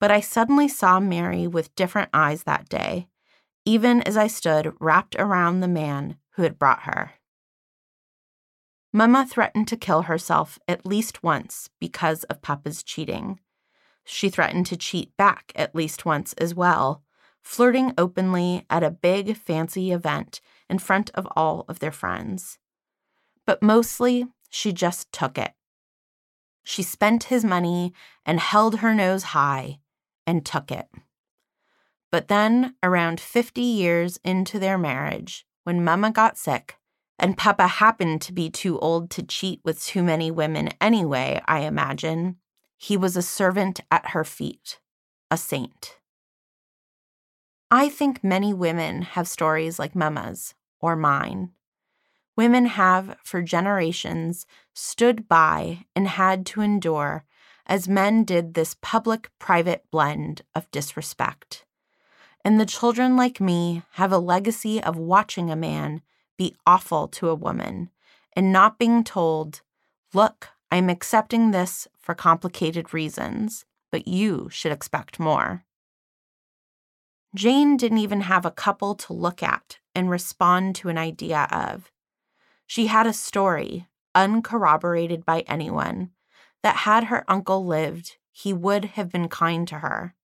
But 0.00 0.10
I 0.10 0.20
suddenly 0.20 0.66
saw 0.66 0.98
Mary 0.98 1.46
with 1.46 1.74
different 1.74 2.08
eyes 2.14 2.44
that 2.44 2.70
day, 2.70 3.06
even 3.66 4.00
as 4.04 4.16
I 4.16 4.28
stood 4.28 4.72
wrapped 4.80 5.14
around 5.16 5.60
the 5.60 5.68
man 5.68 6.16
who 6.36 6.42
had 6.42 6.58
brought 6.58 6.84
her. 6.84 7.16
Mama 8.94 9.26
threatened 9.26 9.68
to 9.68 9.76
kill 9.76 10.04
herself 10.04 10.58
at 10.66 10.86
least 10.86 11.22
once 11.22 11.68
because 11.80 12.24
of 12.30 12.40
Papa's 12.40 12.82
cheating. 12.82 13.40
She 14.06 14.30
threatened 14.30 14.64
to 14.68 14.76
cheat 14.78 15.14
back 15.18 15.52
at 15.54 15.74
least 15.74 16.06
once 16.06 16.32
as 16.38 16.54
well, 16.54 17.02
flirting 17.46 17.94
openly 17.96 18.66
at 18.68 18.82
a 18.82 18.90
big, 18.90 19.36
fancy 19.36 19.92
event 19.92 20.40
in 20.68 20.80
front 20.80 21.10
of 21.14 21.28
all 21.36 21.64
of 21.68 21.78
their 21.78 21.92
friends. 21.92 22.58
But 23.46 23.62
mostly, 23.62 24.26
she 24.50 24.72
just 24.72 25.12
took 25.12 25.38
it. 25.38 25.52
She 26.64 26.82
spent 26.82 27.24
his 27.24 27.44
money 27.44 27.92
and 28.26 28.40
held 28.40 28.80
her 28.80 28.92
nose 28.92 29.22
high 29.22 29.78
and 30.26 30.44
took 30.44 30.72
it. 30.72 30.88
But 32.10 32.26
then, 32.26 32.74
around 32.82 33.20
50 33.20 33.60
years 33.60 34.18
into 34.24 34.58
their 34.58 34.76
marriage, 34.76 35.46
when 35.62 35.84
Mama 35.84 36.10
got 36.10 36.36
sick, 36.36 36.74
and 37.16 37.38
Papa 37.38 37.68
happened 37.68 38.20
to 38.22 38.32
be 38.32 38.50
too 38.50 38.76
old 38.80 39.08
to 39.10 39.22
cheat 39.22 39.60
with 39.64 39.82
too 39.84 40.02
many 40.02 40.32
women 40.32 40.70
anyway, 40.80 41.40
I 41.46 41.60
imagine, 41.60 42.38
he 42.76 42.96
was 42.96 43.16
a 43.16 43.22
servant 43.22 43.80
at 43.88 44.10
her 44.10 44.24
feet, 44.24 44.80
a 45.30 45.36
saint. 45.36 45.98
I 47.70 47.88
think 47.88 48.22
many 48.22 48.54
women 48.54 49.02
have 49.02 49.26
stories 49.26 49.78
like 49.78 49.96
Mama's 49.96 50.54
or 50.80 50.94
mine. 50.94 51.50
Women 52.36 52.66
have, 52.66 53.16
for 53.24 53.42
generations, 53.42 54.46
stood 54.72 55.26
by 55.26 55.86
and 55.96 56.06
had 56.06 56.46
to 56.46 56.60
endure 56.60 57.24
as 57.66 57.88
men 57.88 58.22
did 58.22 58.54
this 58.54 58.76
public 58.80 59.30
private 59.40 59.84
blend 59.90 60.42
of 60.54 60.70
disrespect. 60.70 61.64
And 62.44 62.60
the 62.60 62.66
children 62.66 63.16
like 63.16 63.40
me 63.40 63.82
have 63.92 64.12
a 64.12 64.18
legacy 64.18 64.80
of 64.80 64.96
watching 64.96 65.50
a 65.50 65.56
man 65.56 66.02
be 66.36 66.54
awful 66.64 67.08
to 67.08 67.28
a 67.28 67.34
woman 67.34 67.90
and 68.34 68.52
not 68.52 68.78
being 68.78 69.02
told, 69.02 69.62
Look, 70.14 70.50
I'm 70.70 70.88
accepting 70.88 71.50
this 71.50 71.88
for 71.98 72.14
complicated 72.14 72.94
reasons, 72.94 73.64
but 73.90 74.06
you 74.06 74.48
should 74.52 74.70
expect 74.70 75.18
more. 75.18 75.64
Jane 77.36 77.76
didn't 77.76 77.98
even 77.98 78.22
have 78.22 78.46
a 78.46 78.50
couple 78.50 78.94
to 78.94 79.12
look 79.12 79.42
at 79.42 79.78
and 79.94 80.08
respond 80.08 80.74
to 80.76 80.88
an 80.88 80.96
idea 80.96 81.46
of. 81.52 81.92
She 82.66 82.86
had 82.86 83.06
a 83.06 83.12
story, 83.12 83.88
uncorroborated 84.14 85.26
by 85.26 85.40
anyone, 85.40 86.12
that 86.62 86.76
had 86.76 87.04
her 87.04 87.26
uncle 87.28 87.66
lived, 87.66 88.16
he 88.32 88.54
would 88.54 88.86
have 88.96 89.12
been 89.12 89.28
kind 89.28 89.68
to 89.68 89.80
her. 89.80 90.14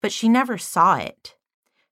But 0.00 0.12
she 0.12 0.28
never 0.28 0.56
saw 0.56 0.96
it. 0.96 1.34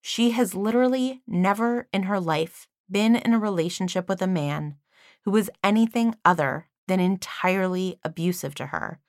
She 0.00 0.30
has 0.30 0.54
literally 0.54 1.20
never 1.26 1.88
in 1.92 2.04
her 2.04 2.20
life 2.20 2.68
been 2.88 3.16
in 3.16 3.34
a 3.34 3.40
relationship 3.40 4.08
with 4.08 4.22
a 4.22 4.28
man 4.28 4.76
who 5.24 5.32
was 5.32 5.50
anything 5.64 6.14
other 6.24 6.68
than 6.86 7.00
entirely 7.00 7.98
abusive 8.04 8.54
to 8.54 8.66
her, 8.66 9.00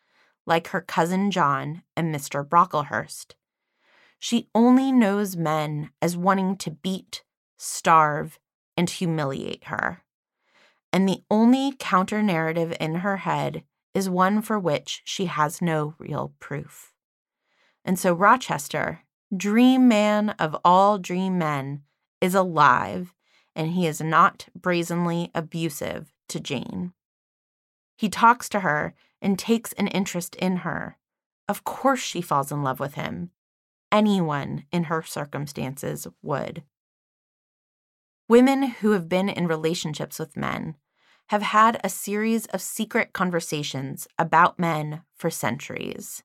like 0.47 0.69
her 0.69 0.81
cousin 0.81 1.29
John 1.29 1.83
and 1.95 2.13
Mr. 2.13 2.43
Brocklehurst. 2.43 3.35
She 4.25 4.49
only 4.55 4.91
knows 4.91 5.37
men 5.37 5.91
as 6.01 6.17
wanting 6.17 6.57
to 6.57 6.71
beat, 6.71 7.23
starve, 7.59 8.39
and 8.75 8.89
humiliate 8.89 9.65
her. 9.65 10.03
And 10.91 11.07
the 11.07 11.21
only 11.29 11.75
counter 11.77 12.23
narrative 12.23 12.75
in 12.79 12.95
her 12.95 13.17
head 13.17 13.63
is 13.93 14.09
one 14.09 14.41
for 14.41 14.57
which 14.57 15.03
she 15.05 15.25
has 15.25 15.61
no 15.61 15.93
real 15.99 16.33
proof. 16.39 16.91
And 17.85 17.99
so 17.99 18.15
Rochester, 18.15 19.03
dream 19.37 19.87
man 19.87 20.31
of 20.39 20.57
all 20.65 20.97
dream 20.97 21.37
men, 21.37 21.83
is 22.19 22.33
alive, 22.33 23.13
and 23.55 23.73
he 23.73 23.85
is 23.85 24.01
not 24.01 24.47
brazenly 24.59 25.29
abusive 25.35 26.11
to 26.29 26.39
Jane. 26.39 26.93
He 27.95 28.09
talks 28.09 28.49
to 28.49 28.61
her 28.61 28.95
and 29.21 29.37
takes 29.37 29.71
an 29.73 29.87
interest 29.87 30.35
in 30.37 30.57
her. 30.65 30.97
Of 31.47 31.63
course, 31.63 32.01
she 32.01 32.21
falls 32.21 32.51
in 32.51 32.63
love 32.63 32.79
with 32.79 32.95
him. 32.95 33.29
Anyone 33.95 34.65
in 34.73 34.83
her 34.83 35.01
circumstances 35.03 36.05
would. 36.21 36.63
Women 38.27 38.63
who 38.63 38.91
have 38.91 39.07
been 39.07 39.29
in 39.29 39.47
relationships 39.47 40.19
with 40.19 40.35
men 40.35 40.75
have 41.27 41.41
had 41.41 41.79
a 41.81 41.87
series 41.87 42.45
of 42.47 42.61
secret 42.61 43.13
conversations 43.13 44.05
about 44.19 44.59
men 44.59 45.03
for 45.15 45.29
centuries. 45.29 46.23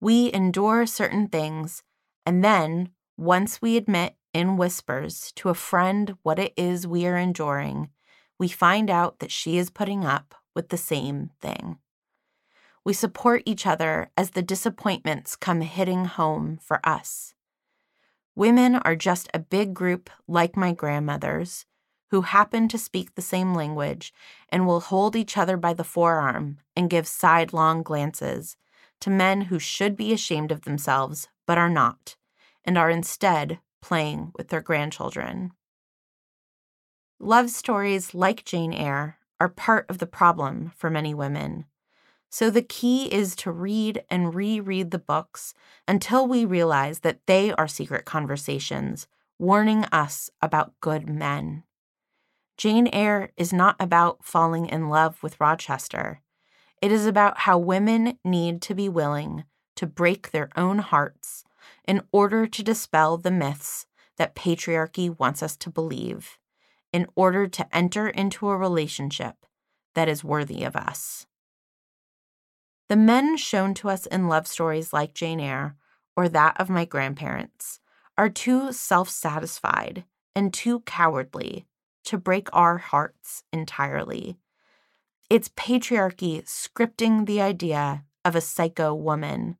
We 0.00 0.32
endure 0.34 0.86
certain 0.86 1.28
things, 1.28 1.84
and 2.26 2.42
then, 2.42 2.90
once 3.16 3.62
we 3.62 3.76
admit 3.76 4.16
in 4.34 4.56
whispers 4.56 5.30
to 5.36 5.50
a 5.50 5.54
friend 5.54 6.16
what 6.24 6.40
it 6.40 6.52
is 6.56 6.84
we 6.84 7.06
are 7.06 7.16
enduring, 7.16 7.90
we 8.40 8.48
find 8.48 8.90
out 8.90 9.20
that 9.20 9.30
she 9.30 9.56
is 9.56 9.70
putting 9.70 10.04
up 10.04 10.34
with 10.52 10.70
the 10.70 10.76
same 10.76 11.30
thing. 11.40 11.78
We 12.86 12.92
support 12.92 13.42
each 13.44 13.66
other 13.66 14.12
as 14.16 14.30
the 14.30 14.42
disappointments 14.42 15.34
come 15.34 15.60
hitting 15.60 16.04
home 16.04 16.60
for 16.62 16.78
us. 16.84 17.34
Women 18.36 18.76
are 18.76 18.94
just 18.94 19.28
a 19.34 19.40
big 19.40 19.74
group 19.74 20.08
like 20.28 20.56
my 20.56 20.72
grandmothers 20.72 21.66
who 22.12 22.20
happen 22.20 22.68
to 22.68 22.78
speak 22.78 23.16
the 23.16 23.22
same 23.22 23.56
language 23.56 24.14
and 24.50 24.68
will 24.68 24.78
hold 24.78 25.16
each 25.16 25.36
other 25.36 25.56
by 25.56 25.74
the 25.74 25.82
forearm 25.82 26.58
and 26.76 26.88
give 26.88 27.08
sidelong 27.08 27.82
glances 27.82 28.56
to 29.00 29.10
men 29.10 29.40
who 29.40 29.58
should 29.58 29.96
be 29.96 30.12
ashamed 30.12 30.52
of 30.52 30.62
themselves 30.62 31.26
but 31.44 31.58
are 31.58 31.68
not, 31.68 32.14
and 32.64 32.78
are 32.78 32.88
instead 32.88 33.58
playing 33.82 34.30
with 34.36 34.46
their 34.46 34.60
grandchildren. 34.60 35.50
Love 37.18 37.50
stories 37.50 38.14
like 38.14 38.44
Jane 38.44 38.72
Eyre 38.72 39.18
are 39.40 39.48
part 39.48 39.86
of 39.88 39.98
the 39.98 40.06
problem 40.06 40.70
for 40.76 40.88
many 40.88 41.12
women. 41.12 41.64
So 42.30 42.50
the 42.50 42.62
key 42.62 43.12
is 43.12 43.34
to 43.36 43.50
read 43.50 44.04
and 44.10 44.34
reread 44.34 44.90
the 44.90 44.98
books 44.98 45.54
until 45.86 46.26
we 46.26 46.44
realize 46.44 47.00
that 47.00 47.20
they 47.26 47.52
are 47.52 47.68
secret 47.68 48.04
conversations 48.04 49.06
warning 49.38 49.84
us 49.92 50.30
about 50.40 50.72
good 50.80 51.08
men. 51.08 51.62
Jane 52.56 52.88
Eyre 52.88 53.30
is 53.36 53.52
not 53.52 53.76
about 53.78 54.24
falling 54.24 54.66
in 54.66 54.88
love 54.88 55.22
with 55.22 55.38
Rochester. 55.40 56.22
It 56.80 56.90
is 56.90 57.06
about 57.06 57.40
how 57.40 57.58
women 57.58 58.18
need 58.24 58.62
to 58.62 58.74
be 58.74 58.88
willing 58.88 59.44
to 59.76 59.86
break 59.86 60.30
their 60.30 60.50
own 60.56 60.78
hearts 60.78 61.44
in 61.86 62.02
order 62.12 62.46
to 62.46 62.62
dispel 62.62 63.18
the 63.18 63.30
myths 63.30 63.86
that 64.16 64.34
patriarchy 64.34 65.16
wants 65.18 65.42
us 65.42 65.56
to 65.56 65.70
believe 65.70 66.38
in 66.92 67.06
order 67.14 67.46
to 67.46 67.76
enter 67.76 68.08
into 68.08 68.48
a 68.48 68.56
relationship 68.56 69.44
that 69.94 70.08
is 70.08 70.24
worthy 70.24 70.64
of 70.64 70.74
us. 70.74 71.26
The 72.88 72.96
men 72.96 73.36
shown 73.36 73.74
to 73.74 73.88
us 73.88 74.06
in 74.06 74.28
love 74.28 74.46
stories 74.46 74.92
like 74.92 75.14
Jane 75.14 75.40
Eyre 75.40 75.76
or 76.16 76.28
that 76.28 76.58
of 76.60 76.70
my 76.70 76.84
grandparents 76.84 77.80
are 78.16 78.28
too 78.28 78.72
self 78.72 79.08
satisfied 79.08 80.04
and 80.34 80.52
too 80.52 80.80
cowardly 80.80 81.66
to 82.04 82.18
break 82.18 82.48
our 82.52 82.78
hearts 82.78 83.42
entirely. 83.52 84.38
It's 85.28 85.48
patriarchy 85.50 86.44
scripting 86.44 87.26
the 87.26 87.40
idea 87.40 88.04
of 88.24 88.36
a 88.36 88.40
psycho 88.40 88.94
woman. 88.94 89.56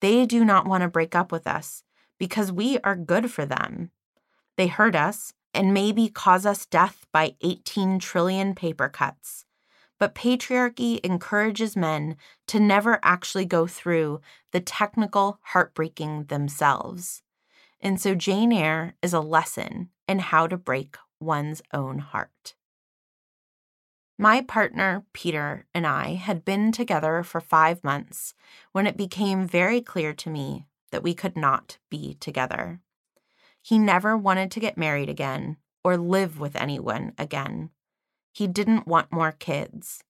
They 0.00 0.26
do 0.26 0.44
not 0.44 0.66
want 0.66 0.82
to 0.82 0.88
break 0.88 1.14
up 1.14 1.30
with 1.30 1.46
us 1.46 1.82
because 2.18 2.50
we 2.50 2.78
are 2.78 2.96
good 2.96 3.30
for 3.30 3.44
them. 3.44 3.90
They 4.56 4.68
hurt 4.68 4.94
us 4.94 5.32
and 5.52 5.74
maybe 5.74 6.08
cause 6.08 6.46
us 6.46 6.66
death 6.66 7.06
by 7.12 7.36
18 7.40 7.98
trillion 7.98 8.54
paper 8.54 8.88
cuts. 8.88 9.45
But 9.98 10.14
patriarchy 10.14 11.00
encourages 11.02 11.76
men 11.76 12.16
to 12.48 12.60
never 12.60 13.00
actually 13.02 13.46
go 13.46 13.66
through 13.66 14.20
the 14.52 14.60
technical 14.60 15.38
heartbreaking 15.42 16.24
themselves. 16.24 17.22
And 17.80 18.00
so 18.00 18.14
Jane 18.14 18.52
Eyre 18.52 18.94
is 19.02 19.12
a 19.12 19.20
lesson 19.20 19.90
in 20.06 20.18
how 20.18 20.46
to 20.46 20.56
break 20.56 20.96
one's 21.20 21.62
own 21.72 21.98
heart. 21.98 22.54
My 24.18 24.40
partner, 24.40 25.04
Peter, 25.12 25.66
and 25.74 25.86
I 25.86 26.14
had 26.14 26.44
been 26.44 26.72
together 26.72 27.22
for 27.22 27.40
five 27.40 27.84
months 27.84 28.32
when 28.72 28.86
it 28.86 28.96
became 28.96 29.46
very 29.46 29.82
clear 29.82 30.14
to 30.14 30.30
me 30.30 30.66
that 30.90 31.02
we 31.02 31.12
could 31.12 31.36
not 31.36 31.76
be 31.90 32.14
together. 32.14 32.80
He 33.60 33.78
never 33.78 34.16
wanted 34.16 34.50
to 34.52 34.60
get 34.60 34.78
married 34.78 35.10
again 35.10 35.58
or 35.84 35.98
live 35.98 36.40
with 36.40 36.56
anyone 36.56 37.12
again. 37.18 37.70
He 38.36 38.46
didn't 38.46 38.86
want 38.86 39.14
more 39.14 39.32
kids. 39.32 40.04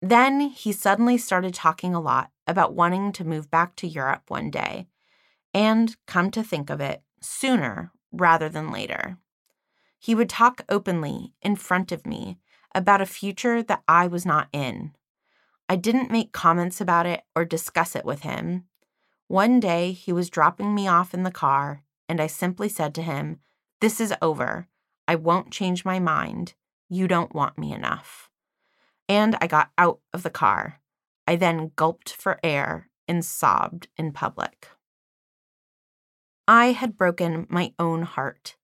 Then 0.00 0.40
he 0.40 0.72
suddenly 0.72 1.18
started 1.18 1.52
talking 1.52 1.94
a 1.94 2.00
lot 2.00 2.30
about 2.46 2.72
wanting 2.72 3.12
to 3.12 3.26
move 3.26 3.50
back 3.50 3.76
to 3.76 3.86
Europe 3.86 4.22
one 4.28 4.50
day, 4.50 4.86
and 5.52 5.94
come 6.06 6.30
to 6.30 6.42
think 6.42 6.70
of 6.70 6.80
it, 6.80 7.02
sooner 7.20 7.92
rather 8.10 8.48
than 8.48 8.72
later. 8.72 9.18
He 9.98 10.14
would 10.14 10.30
talk 10.30 10.64
openly 10.70 11.34
in 11.42 11.56
front 11.56 11.92
of 11.92 12.06
me 12.06 12.38
about 12.74 13.02
a 13.02 13.06
future 13.06 13.62
that 13.62 13.82
I 13.86 14.06
was 14.06 14.24
not 14.24 14.48
in. 14.50 14.94
I 15.68 15.76
didn't 15.76 16.10
make 16.10 16.32
comments 16.32 16.80
about 16.80 17.04
it 17.04 17.24
or 17.36 17.44
discuss 17.44 17.94
it 17.94 18.06
with 18.06 18.22
him. 18.22 18.64
One 19.26 19.60
day, 19.60 19.92
he 19.92 20.10
was 20.10 20.30
dropping 20.30 20.74
me 20.74 20.88
off 20.88 21.12
in 21.12 21.22
the 21.22 21.30
car, 21.30 21.82
and 22.08 22.18
I 22.18 22.28
simply 22.28 22.70
said 22.70 22.94
to 22.94 23.02
him, 23.02 23.40
This 23.82 24.00
is 24.00 24.14
over. 24.22 24.68
I 25.06 25.16
won't 25.16 25.52
change 25.52 25.84
my 25.84 25.98
mind. 25.98 26.54
You 26.88 27.08
don't 27.08 27.34
want 27.34 27.58
me 27.58 27.72
enough. 27.72 28.30
And 29.08 29.36
I 29.40 29.46
got 29.46 29.70
out 29.76 30.00
of 30.12 30.22
the 30.22 30.30
car. 30.30 30.80
I 31.26 31.36
then 31.36 31.72
gulped 31.76 32.12
for 32.12 32.40
air 32.42 32.88
and 33.06 33.24
sobbed 33.24 33.88
in 33.96 34.12
public. 34.12 34.68
I 36.46 36.72
had 36.72 36.96
broken 36.96 37.46
my 37.50 37.74
own 37.78 38.02
heart, 38.02 38.56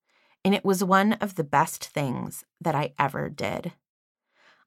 and 0.44 0.54
it 0.54 0.64
was 0.64 0.82
one 0.82 1.14
of 1.14 1.34
the 1.34 1.44
best 1.44 1.84
things 1.84 2.44
that 2.60 2.74
I 2.74 2.94
ever 2.98 3.28
did. 3.28 3.72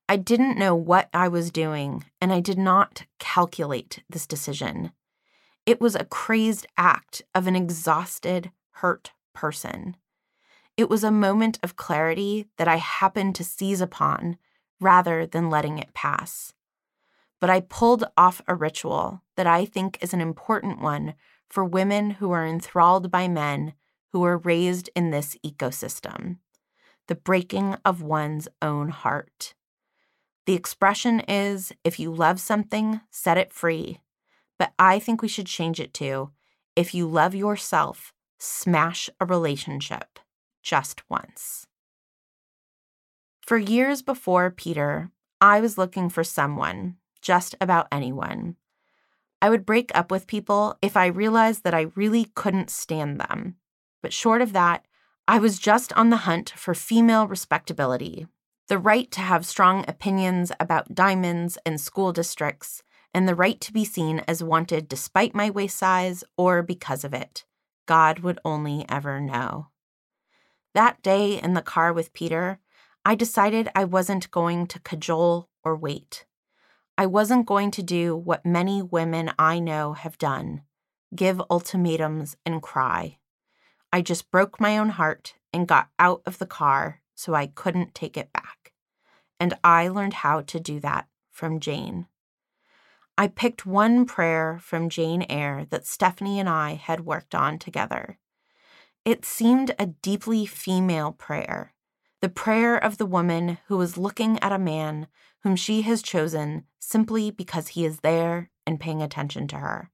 I 0.10 0.18
didn't 0.18 0.58
know 0.58 0.76
what 0.76 1.10
I 1.14 1.28
was 1.28 1.52
doing, 1.52 2.06
and 2.22 2.32
I 2.32 2.40
did 2.40 2.58
not 2.58 3.06
calculate 3.20 4.04
this 4.10 4.26
decision. 4.28 4.92
It 5.66 5.82
was 5.82 5.96
a 5.96 6.06
crazed 6.06 6.66
act 6.78 7.24
of 7.36 7.48
an 7.48 7.56
exhausted, 7.56 8.52
hurt 8.72 9.12
person. 9.34 9.98
It 10.78 10.92
was 10.92 11.04
a 11.04 11.12
moment 11.12 11.58
of 11.64 11.76
clarity 11.76 12.46
that 12.58 12.68
I 12.68 12.76
happened 12.76 13.34
to 13.36 13.44
seize 13.44 13.82
upon 13.82 14.38
rather 14.80 15.26
than 15.26 15.50
letting 15.50 15.80
it 15.80 15.96
pass. 15.96 16.54
But 17.42 17.50
I 17.50 17.62
pulled 17.62 18.04
off 18.16 18.44
a 18.48 18.54
ritual 18.54 19.24
that 19.36 19.48
I 19.48 19.66
think 19.66 19.98
is 20.02 20.14
an 20.14 20.22
important 20.22 20.80
one 20.80 21.16
for 21.50 21.66
women 21.66 22.12
who 22.12 22.32
are 22.32 22.46
enthralled 22.46 23.10
by 23.10 23.28
men 23.28 23.74
who 24.14 24.24
are 24.24 24.38
raised 24.38 24.90
in 24.96 25.10
this 25.10 25.36
ecosystem 25.44 26.38
the 27.08 27.16
breaking 27.16 27.78
of 27.86 28.02
one's 28.02 28.50
own 28.62 28.90
heart. 28.90 29.54
The 30.46 30.56
expression 30.56 31.22
is 31.22 31.72
if 31.86 32.02
you 32.02 32.12
love 32.12 32.42
something, 32.42 33.00
set 33.10 33.38
it 33.38 33.54
free. 33.54 34.02
But 34.60 34.74
I 34.78 35.00
think 35.00 35.22
we 35.22 35.30
should 35.30 35.48
change 35.48 35.80
it 35.80 35.94
to 35.96 36.32
if 36.76 36.94
you 36.94 37.08
love 37.08 37.34
yourself, 37.34 38.12
smash 38.40 39.10
a 39.22 39.26
relationship 39.26 40.20
just 40.68 41.10
once. 41.10 41.66
For 43.40 43.58
years 43.58 44.02
before 44.02 44.52
Peter, 44.52 45.12
I 45.40 45.62
was 45.62 45.78
looking 45.78 46.10
for 46.10 46.26
someone, 46.26 46.98
just 47.22 47.56
about 47.62 47.88
anyone. 47.90 48.58
I 49.42 49.50
would 49.50 49.66
break 49.66 49.92
up 49.96 50.12
with 50.12 50.28
people 50.28 50.78
if 50.82 50.98
I 50.98 51.06
realized 51.06 51.64
that 51.64 51.74
I 51.74 51.92
really 51.96 52.26
couldn't 52.36 52.70
stand 52.70 53.18
them. 53.18 53.56
But 54.02 54.12
short 54.12 54.42
of 54.42 54.52
that, 54.52 54.86
I 55.26 55.40
was 55.40 55.58
just 55.58 55.94
on 55.94 56.10
the 56.10 56.26
hunt 56.28 56.50
for 56.50 56.74
female 56.74 57.28
respectability, 57.28 58.28
the 58.68 58.78
right 58.78 59.10
to 59.12 59.22
have 59.22 59.46
strong 59.46 59.86
opinions 59.88 60.52
about 60.60 60.94
diamonds 60.94 61.58
and 61.66 61.80
school 61.80 62.12
districts, 62.12 62.84
and 63.14 63.26
the 63.26 63.36
right 63.36 63.62
to 63.62 63.72
be 63.72 63.86
seen 63.86 64.22
as 64.28 64.44
wanted 64.44 64.90
despite 64.90 65.34
my 65.34 65.50
waist 65.50 65.78
size 65.78 66.26
or 66.38 66.62
because 66.62 67.06
of 67.06 67.14
it. 67.14 67.46
God 67.86 68.20
would 68.20 68.40
only 68.44 68.86
ever 68.90 69.22
know. 69.22 69.68
That 70.78 71.02
day 71.02 71.42
in 71.42 71.56
the 71.56 71.64
car 71.64 71.92
with 71.92 72.14
Peter, 72.14 72.60
I 73.04 73.16
decided 73.16 73.68
I 73.74 73.84
wasn't 73.84 74.30
going 74.30 74.68
to 74.68 74.80
cajole 74.82 75.50
or 75.64 75.76
wait. 75.76 76.28
I 77.00 77.08
wasn't 77.08 77.48
going 77.48 77.72
to 77.72 77.82
do 77.82 78.16
what 78.16 78.46
many 78.46 78.84
women 78.84 79.32
I 79.40 79.58
know 79.58 79.94
have 79.94 80.20
done 80.20 80.62
give 81.16 81.42
ultimatums 81.50 82.38
and 82.46 82.62
cry. 82.62 83.18
I 83.92 84.04
just 84.04 84.30
broke 84.30 84.62
my 84.62 84.78
own 84.78 84.90
heart 84.90 85.34
and 85.52 85.68
got 85.68 85.90
out 85.98 86.22
of 86.28 86.38
the 86.38 86.46
car 86.46 87.02
so 87.16 87.34
I 87.34 87.48
couldn't 87.48 87.96
take 87.96 88.16
it 88.16 88.32
back. 88.32 88.72
And 89.40 89.56
I 89.64 89.88
learned 89.88 90.14
how 90.14 90.42
to 90.42 90.60
do 90.60 90.80
that 90.82 91.08
from 91.32 91.60
Jane. 91.60 92.06
I 93.18 93.30
picked 93.30 93.66
one 93.66 94.06
prayer 94.06 94.60
from 94.62 94.90
Jane 94.90 95.26
Eyre 95.28 95.66
that 95.72 95.88
Stephanie 95.88 96.40
and 96.40 96.48
I 96.48 96.76
had 96.76 97.00
worked 97.04 97.34
on 97.34 97.58
together. 97.58 98.20
It 99.08 99.24
seemed 99.24 99.74
a 99.80 99.86
deeply 99.86 100.46
female 100.46 101.14
prayer, 101.14 101.74
the 102.20 102.28
prayer 102.28 102.76
of 102.76 102.98
the 102.98 103.06
woman 103.06 103.58
who 103.68 103.80
is 103.80 103.98
looking 103.98 104.38
at 104.40 104.52
a 104.52 104.60
man 104.60 105.08
whom 105.44 105.56
she 105.56 105.84
has 105.84 106.02
chosen 106.02 106.66
simply 106.78 107.32
because 107.32 107.70
he 107.70 107.86
is 107.86 108.02
there 108.02 108.50
and 108.66 108.82
paying 108.82 109.02
attention 109.02 109.48
to 109.48 109.60
her. 109.60 109.92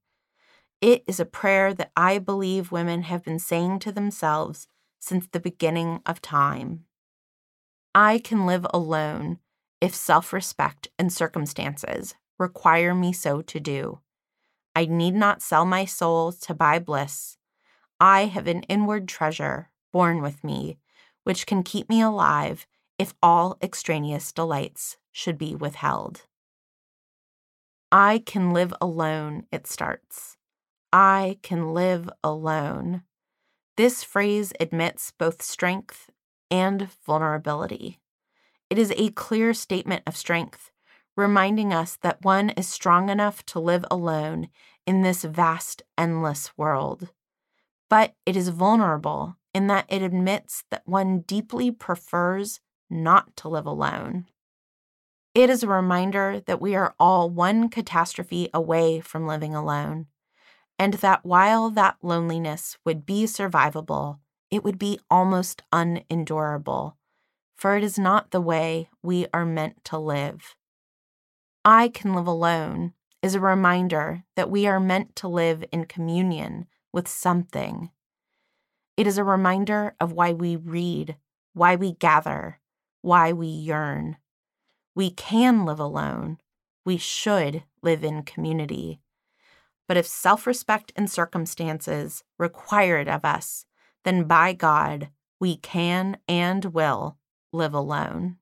It 0.80 1.04
is 1.06 1.20
a 1.20 1.24
prayer 1.24 1.72
that 1.74 1.92
I 1.96 2.18
believe 2.18 2.72
women 2.72 3.02
have 3.02 3.22
been 3.22 3.38
saying 3.38 3.78
to 3.80 3.92
themselves 3.92 4.66
since 4.98 5.28
the 5.28 5.38
beginning 5.38 6.00
of 6.04 6.20
time. 6.20 6.86
I 7.94 8.18
can 8.18 8.46
live 8.46 8.66
alone 8.74 9.38
if 9.80 9.94
self 9.94 10.32
respect 10.32 10.88
and 10.98 11.12
circumstances 11.12 12.16
require 12.36 12.96
me 12.96 13.12
so 13.12 13.42
to 13.42 13.60
do. 13.60 14.00
I 14.74 14.86
need 14.86 15.14
not 15.14 15.40
sell 15.40 15.64
my 15.64 15.84
soul 15.84 16.32
to 16.32 16.52
buy 16.52 16.80
bliss. 16.80 17.38
I 18.00 18.26
have 18.26 18.46
an 18.46 18.62
inward 18.64 19.08
treasure 19.08 19.70
born 19.92 20.20
with 20.20 20.42
me, 20.42 20.78
which 21.22 21.46
can 21.46 21.62
keep 21.62 21.88
me 21.88 22.00
alive 22.00 22.66
if 22.98 23.14
all 23.22 23.56
extraneous 23.62 24.32
delights 24.32 24.96
should 25.12 25.38
be 25.38 25.54
withheld. 25.54 26.26
I 27.92 28.22
can 28.26 28.52
live 28.52 28.74
alone, 28.80 29.46
it 29.52 29.66
starts. 29.66 30.36
I 30.92 31.38
can 31.42 31.72
live 31.72 32.10
alone. 32.22 33.02
This 33.76 34.02
phrase 34.02 34.52
admits 34.58 35.12
both 35.12 35.42
strength 35.42 36.10
and 36.50 36.88
vulnerability. 37.06 38.00
It 38.70 38.78
is 38.78 38.92
a 38.96 39.10
clear 39.10 39.54
statement 39.54 40.02
of 40.06 40.16
strength, 40.16 40.70
reminding 41.16 41.72
us 41.72 41.96
that 42.02 42.24
one 42.24 42.50
is 42.50 42.68
strong 42.68 43.08
enough 43.08 43.44
to 43.46 43.60
live 43.60 43.84
alone 43.90 44.48
in 44.86 45.02
this 45.02 45.22
vast, 45.22 45.82
endless 45.96 46.56
world. 46.56 47.10
But 47.94 48.16
it 48.26 48.34
is 48.34 48.48
vulnerable 48.48 49.36
in 49.54 49.68
that 49.68 49.86
it 49.88 50.02
admits 50.02 50.64
that 50.72 50.82
one 50.84 51.20
deeply 51.20 51.70
prefers 51.70 52.58
not 52.90 53.36
to 53.36 53.48
live 53.48 53.66
alone. 53.66 54.26
It 55.32 55.48
is 55.48 55.62
a 55.62 55.68
reminder 55.68 56.42
that 56.44 56.60
we 56.60 56.74
are 56.74 56.96
all 56.98 57.30
one 57.30 57.68
catastrophe 57.68 58.50
away 58.52 58.98
from 58.98 59.28
living 59.28 59.54
alone 59.54 60.08
and 60.76 60.94
that 60.94 61.24
while 61.24 61.70
that 61.70 61.98
loneliness 62.02 62.76
would 62.84 63.06
be 63.06 63.26
survivable, 63.26 64.18
it 64.50 64.64
would 64.64 64.76
be 64.76 64.98
almost 65.08 65.62
unendurable, 65.72 66.96
for 67.54 67.76
it 67.76 67.84
is 67.84 67.96
not 67.96 68.32
the 68.32 68.40
way 68.40 68.90
we 69.04 69.28
are 69.32 69.46
meant 69.46 69.84
to 69.84 69.98
live. 69.98 70.56
I 71.64 71.90
can 71.90 72.12
live 72.12 72.26
alone 72.26 72.94
is 73.22 73.36
a 73.36 73.40
reminder 73.40 74.24
that 74.34 74.50
we 74.50 74.66
are 74.66 74.80
meant 74.80 75.14
to 75.14 75.28
live 75.28 75.64
in 75.70 75.84
communion 75.84 76.66
with 76.94 77.08
something. 77.08 77.90
It 78.96 79.06
is 79.06 79.18
a 79.18 79.24
reminder 79.24 79.96
of 80.00 80.12
why 80.12 80.32
we 80.32 80.54
read, 80.54 81.16
why 81.52 81.74
we 81.74 81.92
gather, 81.92 82.60
why 83.02 83.32
we 83.32 83.48
yearn. 83.48 84.16
We 84.94 85.10
can 85.10 85.64
live 85.64 85.80
alone. 85.80 86.38
We 86.84 86.96
should 86.96 87.64
live 87.82 88.04
in 88.04 88.22
community. 88.22 89.00
But 89.88 89.96
if 89.96 90.06
self 90.06 90.46
respect 90.46 90.92
and 90.94 91.10
circumstances 91.10 92.22
require 92.38 92.98
it 92.98 93.08
of 93.08 93.24
us, 93.24 93.66
then 94.04 94.24
by 94.24 94.52
God, 94.52 95.08
we 95.40 95.56
can 95.56 96.18
and 96.28 96.66
will 96.66 97.18
live 97.52 97.74
alone. 97.74 98.36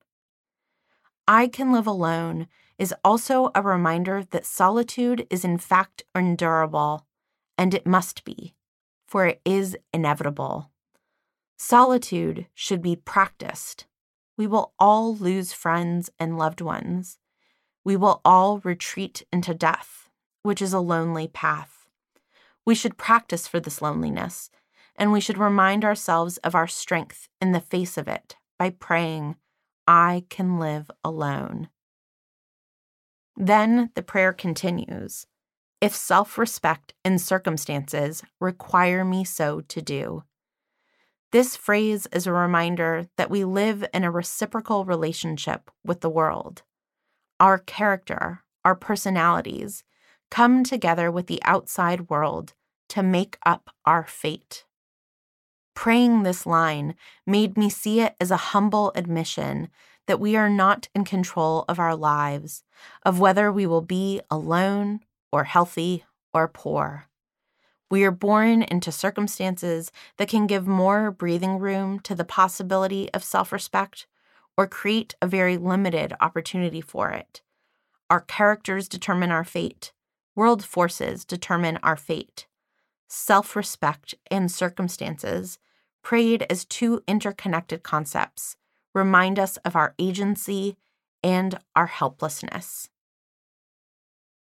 I 1.27 1.47
can 1.47 1.71
live 1.71 1.87
alone 1.87 2.47
is 2.77 2.93
also 3.03 3.49
a 3.55 3.61
reminder 3.61 4.23
that 4.29 4.45
solitude 4.45 5.25
is 5.29 5.43
in 5.43 5.57
fact 5.57 6.03
endurable, 6.13 7.07
and 7.57 7.73
it 7.73 7.85
must 7.85 8.23
be, 8.23 8.55
for 9.07 9.25
it 9.25 9.41
is 9.45 9.77
inevitable. 9.93 10.71
Solitude 11.57 12.47
should 12.53 12.81
be 12.81 12.95
practiced. 12.95 13.85
We 14.37 14.47
will 14.47 14.73
all 14.79 15.15
lose 15.15 15.53
friends 15.53 16.09
and 16.19 16.37
loved 16.37 16.61
ones. 16.61 17.17
We 17.83 17.95
will 17.95 18.21
all 18.25 18.59
retreat 18.59 19.23
into 19.31 19.53
death 19.53 20.03
which 20.43 20.61
is 20.61 20.73
a 20.73 20.79
lonely 20.79 21.27
path. 21.27 21.87
We 22.65 22.75
should 22.75 22.97
practice 22.97 23.47
for 23.47 23.59
this 23.59 23.81
loneliness, 23.81 24.51
and 24.95 25.11
we 25.11 25.19
should 25.19 25.37
remind 25.37 25.83
ourselves 25.83 26.37
of 26.37 26.53
our 26.53 26.67
strength 26.67 27.27
in 27.41 27.51
the 27.51 27.59
face 27.59 27.97
of 27.97 28.07
it 28.07 28.35
by 28.59 28.69
praying, 28.69 29.37
I 29.87 30.25
can 30.29 30.59
live 30.59 30.91
alone. 31.03 31.69
Then 33.35 33.89
the 33.95 34.03
prayer 34.03 34.31
continues 34.31 35.25
If 35.83 35.93
self 35.93 36.37
respect 36.37 36.93
and 37.03 37.19
circumstances 37.19 38.23
require 38.39 39.03
me 39.03 39.25
so 39.25 39.59
to 39.59 39.81
do. 39.81 40.23
This 41.33 41.57
phrase 41.57 42.07
is 42.13 42.25
a 42.25 42.31
reminder 42.31 43.07
that 43.17 43.29
we 43.29 43.43
live 43.43 43.83
in 43.93 44.05
a 44.05 44.09
reciprocal 44.09 44.85
relationship 44.85 45.69
with 45.83 45.99
the 45.99 46.09
world. 46.09 46.61
Our 47.37 47.57
character, 47.57 48.43
our 48.63 48.75
personalities, 48.75 49.83
come 50.31 50.63
together 50.63 51.11
with 51.11 51.27
the 51.27 51.43
outside 51.43 52.09
world 52.09 52.53
to 52.87 53.03
make 53.03 53.37
up 53.45 53.69
our 53.85 54.05
fate. 54.05 54.63
Praying 55.75 56.23
this 56.23 56.45
line 56.45 56.95
made 57.27 57.57
me 57.57 57.69
see 57.69 57.99
it 57.99 58.15
as 58.21 58.31
a 58.31 58.53
humble 58.53 58.93
admission 58.95 59.67
that 60.07 60.21
we 60.21 60.37
are 60.37 60.49
not 60.49 60.87
in 60.95 61.03
control 61.03 61.65
of 61.67 61.77
our 61.77 61.93
lives, 61.93 62.63
of 63.05 63.19
whether 63.19 63.51
we 63.51 63.65
will 63.65 63.81
be 63.81 64.21
alone 64.31 65.01
or 65.33 65.45
healthy 65.45 66.05
or 66.33 66.47
poor. 66.47 67.07
We 67.89 68.03
are 68.03 68.11
born 68.11 68.61
into 68.61 68.91
circumstances 68.91 69.91
that 70.17 70.29
can 70.29 70.45
give 70.45 70.67
more 70.67 71.09
breathing 71.09 71.57
room 71.57 71.99
to 72.01 72.13
the 72.13 72.23
possibility 72.23 73.11
of 73.13 73.23
self 73.23 73.51
respect 73.51 74.05
or 74.55 74.67
create 74.67 75.15
a 75.21 75.27
very 75.27 75.57
limited 75.57 76.13
opportunity 76.21 76.81
for 76.81 77.09
it. 77.09 77.41
Our 78.11 78.21
characters 78.21 78.87
determine 78.87 79.31
our 79.31 79.43
fate, 79.43 79.91
world 80.35 80.63
forces 80.63 81.25
determine 81.25 81.79
our 81.81 81.97
fate. 81.97 82.45
Self 83.07 83.55
respect 83.55 84.13
and 84.29 84.51
circumstances, 84.51 85.57
prayed 86.03 86.45
as 86.47 86.63
two 86.65 87.01
interconnected 87.07 87.81
concepts, 87.81 88.55
remind 88.93 89.39
us 89.39 89.57
of 89.57 89.75
our 89.75 89.95
agency 89.97 90.77
and 91.23 91.57
our 91.75 91.87
helplessness. 91.87 92.89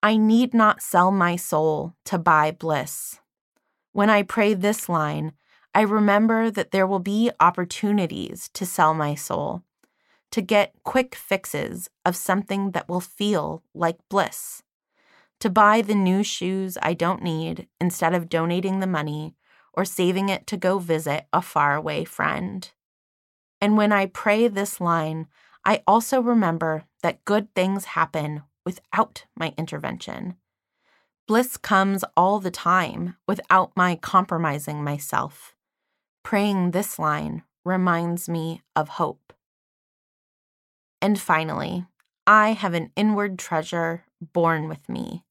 I 0.01 0.15
need 0.15 0.53
not 0.53 0.81
sell 0.81 1.11
my 1.11 1.35
soul 1.35 1.93
to 2.05 2.17
buy 2.17 2.51
bliss. 2.51 3.19
When 3.91 4.09
I 4.09 4.23
pray 4.23 4.53
this 4.53 4.87
line, 4.87 5.33
I 5.75 5.81
remember 5.81 6.49
that 6.49 6.71
there 6.71 6.87
will 6.87 6.99
be 6.99 7.31
opportunities 7.41 8.49
to 8.53 8.65
sell 8.65 8.93
my 8.93 9.13
soul, 9.15 9.63
to 10.31 10.41
get 10.41 10.73
quick 10.83 11.15
fixes 11.15 11.89
of 12.05 12.15
something 12.15 12.71
that 12.71 12.87
will 12.87 13.01
feel 13.01 13.61
like 13.73 13.97
bliss, 14.09 14.63
to 15.41 15.49
buy 15.49 15.81
the 15.81 15.95
new 15.95 16.23
shoes 16.23 16.77
I 16.81 16.93
don't 16.93 17.21
need 17.21 17.67
instead 17.81 18.13
of 18.13 18.29
donating 18.29 18.79
the 18.79 18.87
money 18.87 19.35
or 19.73 19.83
saving 19.83 20.29
it 20.29 20.47
to 20.47 20.55
go 20.55 20.79
visit 20.79 21.25
a 21.33 21.41
faraway 21.41 22.05
friend. 22.05 22.71
And 23.59 23.75
when 23.75 23.91
I 23.91 24.05
pray 24.05 24.47
this 24.47 24.79
line, 24.79 25.27
I 25.65 25.83
also 25.85 26.21
remember 26.21 26.85
that 27.03 27.25
good 27.25 27.53
things 27.53 27.83
happen 27.83 28.43
without 28.69 29.25
my 29.35 29.51
intervention. 29.57 30.35
Bliss 31.27 31.57
comes 31.57 32.05
all 32.15 32.39
the 32.39 32.51
time 32.51 33.15
without 33.27 33.71
my 33.75 33.95
compromising 33.95 34.83
myself. 34.83 35.55
Praying 36.21 36.69
this 36.69 36.99
line 36.99 37.41
reminds 37.65 38.29
me 38.29 38.61
of 38.75 38.89
hope. 38.89 39.33
And 41.01 41.19
finally, 41.19 41.87
I 42.27 42.51
have 42.51 42.75
an 42.75 42.91
inward 42.95 43.39
treasure 43.39 44.05
born 44.21 44.69
with 44.69 44.87
me, 44.87 45.23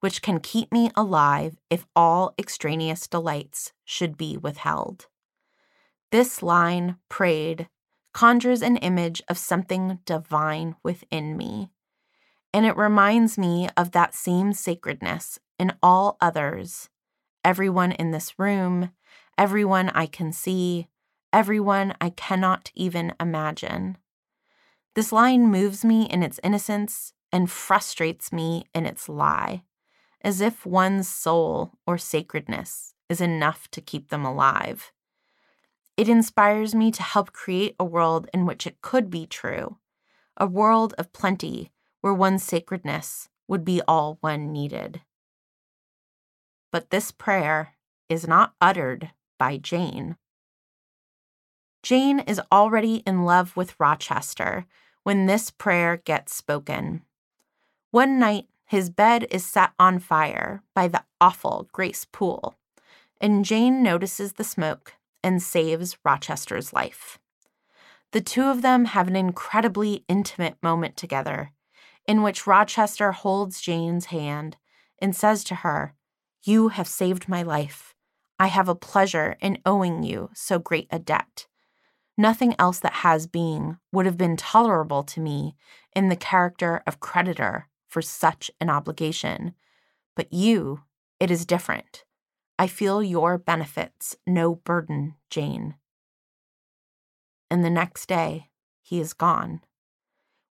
which 0.00 0.20
can 0.20 0.40
keep 0.40 0.72
me 0.72 0.90
alive 0.96 1.60
if 1.70 1.86
all 1.94 2.34
extraneous 2.36 3.06
delights 3.06 3.72
should 3.84 4.16
be 4.16 4.36
withheld. 4.36 5.06
This 6.10 6.42
line, 6.42 6.96
prayed, 7.08 7.68
conjures 8.12 8.62
an 8.62 8.78
image 8.78 9.22
of 9.28 9.38
something 9.38 10.00
divine 10.04 10.74
within 10.82 11.36
me 11.36 11.70
and 12.52 12.66
it 12.66 12.76
reminds 12.76 13.38
me 13.38 13.68
of 13.76 13.92
that 13.92 14.14
same 14.14 14.52
sacredness 14.52 15.38
in 15.58 15.72
all 15.82 16.16
others 16.20 16.88
everyone 17.44 17.92
in 17.92 18.10
this 18.10 18.38
room, 18.38 18.90
everyone 19.38 19.88
I 19.90 20.06
can 20.06 20.32
see, 20.32 20.88
everyone 21.32 21.94
I 22.00 22.10
cannot 22.10 22.70
even 22.74 23.14
imagine. 23.18 23.96
This 24.94 25.12
line 25.12 25.50
moves 25.50 25.84
me 25.84 26.04
in 26.04 26.22
its 26.22 26.40
innocence 26.42 27.12
and 27.32 27.50
frustrates 27.50 28.32
me 28.32 28.64
in 28.74 28.86
its 28.86 29.08
lie, 29.08 29.62
as 30.22 30.40
if 30.40 30.66
one's 30.66 31.08
soul 31.08 31.72
or 31.86 31.96
sacredness 31.96 32.94
is 33.08 33.20
enough 33.20 33.70
to 33.70 33.80
keep 33.80 34.10
them 34.10 34.24
alive. 34.24 34.92
It 35.96 36.08
inspires 36.08 36.74
me 36.74 36.90
to 36.92 37.02
help 37.02 37.32
create 37.32 37.76
a 37.78 37.84
world 37.84 38.28
in 38.34 38.46
which 38.46 38.66
it 38.66 38.82
could 38.82 39.10
be 39.10 39.26
true, 39.26 39.78
a 40.36 40.46
world 40.46 40.94
of 40.98 41.12
plenty 41.12 41.70
where 42.00 42.14
one's 42.14 42.42
sacredness 42.42 43.28
would 43.48 43.64
be 43.64 43.82
all 43.86 44.18
one 44.20 44.52
needed. 44.52 45.02
But 46.72 46.90
this 46.90 47.10
prayer 47.10 47.74
is 48.08 48.26
not 48.26 48.54
uttered 48.60 49.10
by 49.38 49.56
Jane. 49.56 50.16
Jane 51.82 52.20
is 52.20 52.40
already 52.52 52.96
in 53.06 53.24
love 53.24 53.56
with 53.56 53.74
Rochester 53.78 54.66
when 55.02 55.26
this 55.26 55.50
prayer 55.50 55.96
gets 55.96 56.34
spoken. 56.34 57.02
One 57.90 58.18
night, 58.18 58.46
his 58.66 58.90
bed 58.90 59.26
is 59.30 59.44
set 59.44 59.72
on 59.78 59.98
fire 59.98 60.62
by 60.74 60.86
the 60.86 61.04
awful 61.20 61.68
Grace 61.72 62.06
Poole, 62.12 62.54
and 63.20 63.44
Jane 63.44 63.82
notices 63.82 64.34
the 64.34 64.44
smoke 64.44 64.94
and 65.24 65.42
saves 65.42 65.98
Rochester's 66.04 66.72
life. 66.72 67.18
The 68.12 68.20
two 68.20 68.44
of 68.44 68.62
them 68.62 68.86
have 68.86 69.08
an 69.08 69.16
incredibly 69.16 70.04
intimate 70.08 70.56
moment 70.62 70.96
together 70.96 71.50
in 72.06 72.22
which 72.22 72.46
Rochester 72.46 73.12
holds 73.12 73.60
Jane's 73.60 74.06
hand 74.06 74.56
and 75.00 75.14
says 75.14 75.44
to 75.44 75.56
her, 75.56 75.94
You 76.42 76.68
have 76.68 76.88
saved 76.88 77.28
my 77.28 77.42
life. 77.42 77.94
I 78.38 78.46
have 78.46 78.68
a 78.68 78.74
pleasure 78.74 79.36
in 79.40 79.58
owing 79.66 80.02
you 80.02 80.30
so 80.34 80.58
great 80.58 80.88
a 80.90 80.98
debt. 80.98 81.46
Nothing 82.16 82.54
else 82.58 82.80
that 82.80 82.94
has 82.94 83.26
being 83.26 83.78
would 83.92 84.06
have 84.06 84.18
been 84.18 84.36
tolerable 84.36 85.02
to 85.04 85.20
me 85.20 85.56
in 85.94 86.08
the 86.08 86.16
character 86.16 86.82
of 86.86 87.00
creditor 87.00 87.68
for 87.88 88.02
such 88.02 88.50
an 88.60 88.70
obligation. 88.70 89.54
But 90.16 90.32
you, 90.32 90.82
it 91.18 91.30
is 91.30 91.46
different. 91.46 92.04
I 92.58 92.66
feel 92.66 93.02
your 93.02 93.38
benefits 93.38 94.16
no 94.26 94.56
burden, 94.56 95.14
Jane. 95.30 95.76
And 97.50 97.64
the 97.64 97.70
next 97.70 98.06
day, 98.06 98.50
he 98.82 99.00
is 99.00 99.12
gone. 99.12 99.62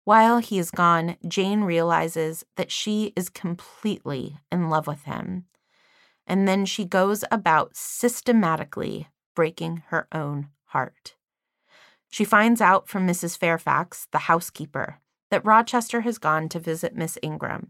While 0.10 0.40
he 0.40 0.58
is 0.58 0.72
gone, 0.72 1.18
Jane 1.28 1.62
realizes 1.62 2.44
that 2.56 2.72
she 2.72 3.14
is 3.16 3.30
completely 3.30 4.40
in 4.52 4.68
love 4.68 4.88
with 4.88 5.04
him. 5.04 5.46
And 6.26 6.48
then 6.48 6.66
she 6.66 6.84
goes 6.84 7.24
about 7.30 7.76
systematically 7.76 9.08
breaking 9.36 9.84
her 9.90 10.08
own 10.12 10.48
heart. 10.70 11.14
She 12.10 12.26
finds 12.26 12.60
out 12.60 12.90
from 12.90 13.06
Mrs. 13.06 13.38
Fairfax, 13.38 14.08
the 14.12 14.26
housekeeper, 14.26 14.98
that 15.30 15.46
Rochester 15.46 16.02
has 16.02 16.18
gone 16.18 16.50
to 16.50 16.60
visit 16.60 16.96
Miss 16.96 17.20
Ingram, 17.22 17.70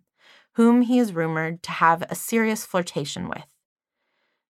whom 0.54 0.84
he 0.84 0.98
is 0.98 1.12
rumored 1.12 1.62
to 1.64 1.72
have 1.72 2.04
a 2.04 2.16
serious 2.16 2.66
flirtation 2.66 3.28
with. 3.28 3.54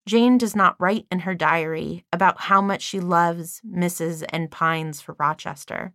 Jane 0.06 0.38
does 0.38 0.56
not 0.56 0.74
write 0.80 1.06
in 1.12 1.20
her 1.20 1.36
diary 1.36 2.04
about 2.12 2.40
how 2.40 2.60
much 2.60 2.82
she 2.82 2.98
loves 2.98 3.62
Mrs. 3.64 4.24
and 4.30 4.50
pines 4.50 5.00
for 5.00 5.14
Rochester. 5.20 5.94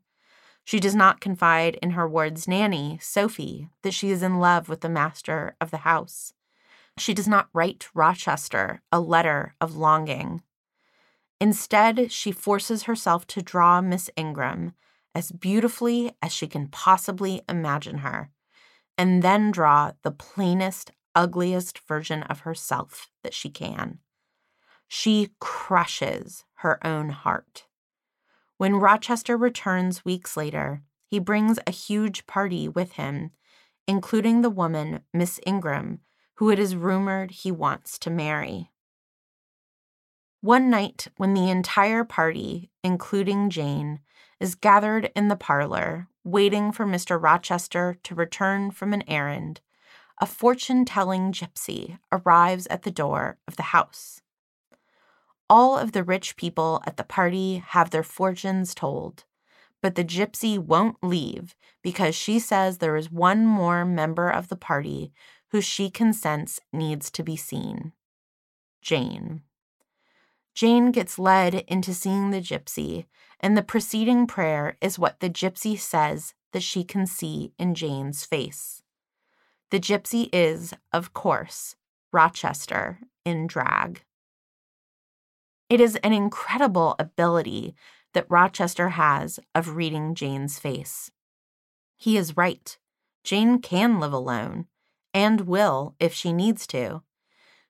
She 0.63 0.79
does 0.79 0.95
not 0.95 1.21
confide 1.21 1.77
in 1.81 1.91
her 1.91 2.07
ward's 2.07 2.47
nanny, 2.47 2.99
Sophie, 3.01 3.69
that 3.81 3.93
she 3.93 4.09
is 4.09 4.23
in 4.23 4.39
love 4.39 4.69
with 4.69 4.81
the 4.81 4.89
master 4.89 5.55
of 5.59 5.71
the 5.71 5.77
house. 5.77 6.33
She 6.97 7.13
does 7.13 7.27
not 7.27 7.49
write 7.53 7.87
Rochester 7.93 8.81
a 8.91 8.99
letter 8.99 9.55
of 9.59 9.75
longing. 9.75 10.43
Instead, 11.39 12.11
she 12.11 12.31
forces 12.31 12.83
herself 12.83 13.25
to 13.27 13.41
draw 13.41 13.81
Miss 13.81 14.09
Ingram 14.15 14.73
as 15.15 15.31
beautifully 15.31 16.15
as 16.21 16.31
she 16.31 16.47
can 16.47 16.67
possibly 16.67 17.41
imagine 17.49 17.99
her, 17.99 18.29
and 18.97 19.23
then 19.23 19.51
draw 19.51 19.91
the 20.03 20.11
plainest, 20.11 20.91
ugliest 21.15 21.79
version 21.79 22.23
of 22.23 22.41
herself 22.41 23.09
that 23.23 23.33
she 23.33 23.49
can. 23.49 23.99
She 24.87 25.31
crushes 25.39 26.45
her 26.55 26.85
own 26.85 27.09
heart. 27.09 27.65
When 28.61 28.75
Rochester 28.75 29.37
returns 29.37 30.05
weeks 30.05 30.37
later, 30.37 30.83
he 31.07 31.17
brings 31.17 31.57
a 31.65 31.71
huge 31.71 32.27
party 32.27 32.69
with 32.69 32.91
him, 32.91 33.31
including 33.87 34.41
the 34.41 34.51
woman, 34.51 35.01
Miss 35.11 35.39
Ingram, 35.47 36.01
who 36.35 36.51
it 36.51 36.59
is 36.59 36.75
rumored 36.75 37.31
he 37.31 37.51
wants 37.51 37.97
to 37.97 38.11
marry. 38.11 38.69
One 40.41 40.69
night, 40.69 41.07
when 41.17 41.33
the 41.33 41.49
entire 41.49 42.03
party, 42.03 42.69
including 42.83 43.49
Jane, 43.49 44.01
is 44.39 44.53
gathered 44.53 45.09
in 45.15 45.27
the 45.27 45.35
parlor, 45.35 46.07
waiting 46.23 46.71
for 46.71 46.85
Mr. 46.85 47.19
Rochester 47.19 47.97
to 48.03 48.13
return 48.13 48.69
from 48.69 48.93
an 48.93 49.03
errand, 49.07 49.61
a 50.19 50.27
fortune 50.27 50.85
telling 50.85 51.31
gypsy 51.31 51.97
arrives 52.11 52.67
at 52.67 52.83
the 52.83 52.91
door 52.91 53.39
of 53.47 53.55
the 53.55 53.73
house 53.73 54.21
all 55.51 55.77
of 55.77 55.91
the 55.91 56.01
rich 56.01 56.37
people 56.37 56.81
at 56.87 56.95
the 56.95 57.03
party 57.03 57.61
have 57.67 57.89
their 57.89 58.03
fortunes 58.03 58.73
told. 58.73 59.25
But 59.81 59.95
the 59.95 60.05
gypsy 60.05 60.57
won't 60.57 61.03
leave 61.03 61.55
because 61.81 62.15
she 62.15 62.39
says 62.39 62.77
there 62.77 62.95
is 62.95 63.11
one 63.11 63.45
more 63.45 63.83
member 63.83 64.29
of 64.29 64.47
the 64.47 64.55
party 64.55 65.11
who 65.49 65.59
she 65.59 65.89
consents 65.89 66.61
needs 66.71 67.11
to 67.11 67.21
be 67.21 67.35
seen 67.35 67.91
Jane. 68.81 69.41
Jane 70.55 70.89
gets 70.91 71.19
led 71.19 71.53
into 71.67 71.93
seeing 71.93 72.31
the 72.31 72.41
gypsy, 72.41 73.05
and 73.41 73.57
the 73.57 73.61
preceding 73.61 74.27
prayer 74.27 74.77
is 74.81 74.97
what 74.97 75.19
the 75.19 75.29
gypsy 75.29 75.77
says 75.77 76.33
that 76.53 76.63
she 76.63 76.85
can 76.85 77.05
see 77.05 77.51
in 77.59 77.75
Jane's 77.75 78.23
face. 78.23 78.81
The 79.69 79.79
gypsy 79.79 80.29
is, 80.31 80.73
of 80.93 81.13
course, 81.13 81.75
Rochester 82.13 82.99
in 83.25 83.47
drag. 83.47 84.03
It 85.71 85.79
is 85.79 85.95
an 86.03 86.11
incredible 86.11 86.97
ability 86.99 87.75
that 88.13 88.25
Rochester 88.27 88.89
has 88.89 89.39
of 89.55 89.77
reading 89.77 90.15
Jane's 90.15 90.59
face. 90.59 91.11
He 91.95 92.17
is 92.17 92.35
right. 92.35 92.77
Jane 93.23 93.59
can 93.59 93.97
live 93.97 94.11
alone, 94.11 94.65
and 95.13 95.47
will 95.47 95.95
if 95.97 96.13
she 96.13 96.33
needs 96.33 96.67
to. 96.67 97.03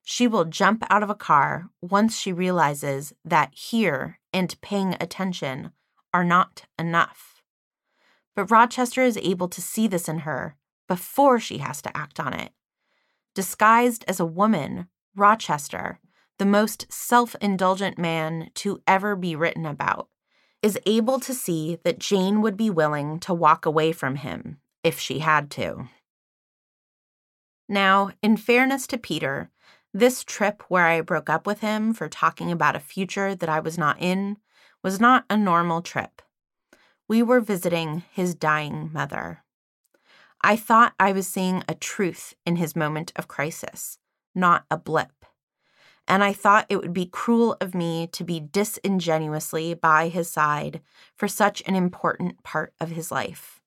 She 0.01 0.27
will 0.27 0.45
jump 0.45 0.83
out 0.89 1.03
of 1.03 1.11
a 1.11 1.15
car 1.15 1.69
once 1.79 2.17
she 2.17 2.33
realizes 2.33 3.13
that 3.23 3.53
here 3.53 4.17
and 4.33 4.59
paying 4.61 4.95
attention 4.99 5.71
are 6.11 6.23
not 6.23 6.63
enough. 6.79 7.43
But 8.35 8.49
Rochester 8.49 9.03
is 9.03 9.17
able 9.17 9.47
to 9.49 9.61
see 9.61 9.87
this 9.87 10.09
in 10.09 10.19
her 10.19 10.55
before 10.87 11.39
she 11.39 11.59
has 11.59 11.83
to 11.83 11.95
act 11.95 12.19
on 12.19 12.33
it. 12.33 12.51
Disguised 13.35 14.03
as 14.07 14.19
a 14.19 14.25
woman, 14.25 14.87
Rochester, 15.15 15.99
the 16.41 16.45
most 16.45 16.91
self 16.91 17.35
indulgent 17.39 17.99
man 17.99 18.49
to 18.55 18.81
ever 18.87 19.15
be 19.15 19.35
written 19.35 19.63
about, 19.63 20.07
is 20.63 20.79
able 20.87 21.19
to 21.19 21.35
see 21.35 21.77
that 21.83 21.99
Jane 21.99 22.41
would 22.41 22.57
be 22.57 22.71
willing 22.71 23.19
to 23.19 23.31
walk 23.31 23.67
away 23.67 23.91
from 23.91 24.15
him 24.15 24.57
if 24.83 24.99
she 24.99 25.19
had 25.19 25.51
to. 25.51 25.87
Now, 27.69 28.09
in 28.23 28.37
fairness 28.37 28.87
to 28.87 28.97
Peter, 28.97 29.51
this 29.93 30.23
trip 30.23 30.63
where 30.67 30.87
I 30.87 31.01
broke 31.01 31.29
up 31.29 31.45
with 31.45 31.59
him 31.59 31.93
for 31.93 32.09
talking 32.09 32.51
about 32.51 32.75
a 32.75 32.79
future 32.79 33.35
that 33.35 33.47
I 33.47 33.59
was 33.59 33.77
not 33.77 34.01
in 34.01 34.37
was 34.81 34.99
not 34.99 35.25
a 35.29 35.37
normal 35.37 35.83
trip. 35.83 36.23
We 37.07 37.21
were 37.21 37.39
visiting 37.39 38.01
his 38.11 38.33
dying 38.33 38.89
mother. 38.91 39.43
I 40.41 40.55
thought 40.55 40.95
I 40.99 41.11
was 41.11 41.27
seeing 41.27 41.63
a 41.67 41.75
truth 41.75 42.33
in 42.47 42.55
his 42.55 42.75
moment 42.75 43.11
of 43.15 43.27
crisis, 43.27 43.99
not 44.33 44.65
a 44.71 44.77
blip 44.79 45.20
and 46.11 46.25
I 46.25 46.33
thought 46.33 46.65
it 46.67 46.75
would 46.75 46.91
be 46.91 47.05
cruel 47.05 47.55
of 47.61 47.73
me 47.73 48.05
to 48.07 48.25
be 48.25 48.41
disingenuously 48.41 49.75
by 49.75 50.09
his 50.09 50.29
side 50.29 50.81
for 51.15 51.29
such 51.29 51.63
an 51.65 51.73
important 51.73 52.43
part 52.43 52.73
of 52.81 52.89
his 52.89 53.11
life. 53.13 53.61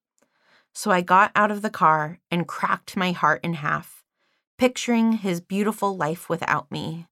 So 0.74 0.90
I 0.90 1.00
got 1.00 1.32
out 1.34 1.50
of 1.50 1.62
the 1.62 1.70
car 1.70 2.18
and 2.30 2.46
cracked 2.46 2.98
my 2.98 3.12
heart 3.12 3.42
in 3.42 3.54
half, 3.54 4.04
picturing 4.58 5.12
his 5.12 5.40
beautiful 5.40 5.96
life 5.96 6.28
without 6.28 6.70
me. 6.70 7.06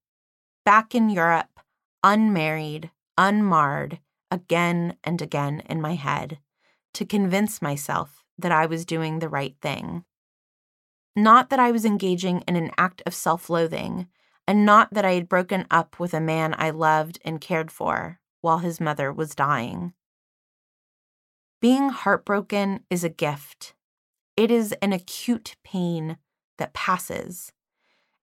Back 0.66 0.94
in 0.94 1.08
Europe, 1.08 1.60
unmarried, 2.04 2.90
unmarred, 3.16 4.00
again 4.30 4.98
and 5.02 5.22
again 5.22 5.62
in 5.66 5.80
my 5.80 5.94
head, 5.94 6.40
to 6.92 7.06
convince 7.06 7.62
myself 7.62 8.22
that 8.36 8.52
I 8.52 8.66
was 8.66 8.84
doing 8.84 9.18
the 9.18 9.30
right 9.30 9.56
thing. 9.62 10.04
Not 11.16 11.48
that 11.48 11.58
I 11.58 11.70
was 11.70 11.86
engaging 11.86 12.44
in 12.46 12.54
an 12.54 12.70
act 12.76 13.00
of 13.06 13.14
self 13.14 13.48
loathing 13.48 14.08
and 14.46 14.66
not 14.66 14.92
that 14.92 15.04
I 15.04 15.12
had 15.12 15.28
broken 15.28 15.66
up 15.70 15.98
with 15.98 16.14
a 16.14 16.20
man 16.20 16.54
I 16.58 16.70
loved 16.70 17.18
and 17.24 17.40
cared 17.40 17.70
for 17.70 18.18
while 18.40 18.58
his 18.58 18.80
mother 18.80 19.12
was 19.12 19.34
dying. 19.34 19.92
Being 21.60 21.90
heartbroken 21.90 22.80
is 22.90 23.04
a 23.04 23.08
gift. 23.08 23.74
It 24.36 24.50
is 24.50 24.72
an 24.82 24.92
acute 24.92 25.56
pain 25.62 26.16
that 26.58 26.74
passes, 26.74 27.52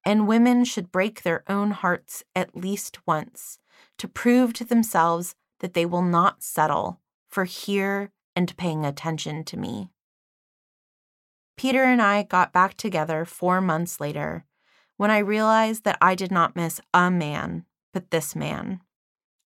and 0.05 0.27
women 0.27 0.65
should 0.65 0.91
break 0.91 1.23
their 1.23 1.43
own 1.47 1.71
hearts 1.71 2.23
at 2.35 2.55
least 2.55 2.99
once 3.07 3.59
to 3.97 4.07
prove 4.07 4.53
to 4.53 4.65
themselves 4.65 5.35
that 5.59 5.73
they 5.73 5.85
will 5.85 6.01
not 6.01 6.43
settle 6.43 6.99
for 7.27 7.45
here 7.45 8.11
and 8.35 8.55
paying 8.57 8.85
attention 8.85 9.43
to 9.45 9.57
me. 9.57 9.89
Peter 11.57 11.83
and 11.83 12.01
I 12.01 12.23
got 12.23 12.53
back 12.53 12.75
together 12.75 13.25
four 13.25 13.61
months 13.61 13.99
later 13.99 14.45
when 14.99 15.09
I 15.09 15.19
realized 15.19 15.85
that 15.85 15.97
I 16.01 16.13
did 16.13 16.29
not 16.29 16.57
miss 16.57 16.81
a 16.93 17.09
man, 17.09 17.63
but 17.93 18.11
this 18.11 18.35
man. 18.35 18.81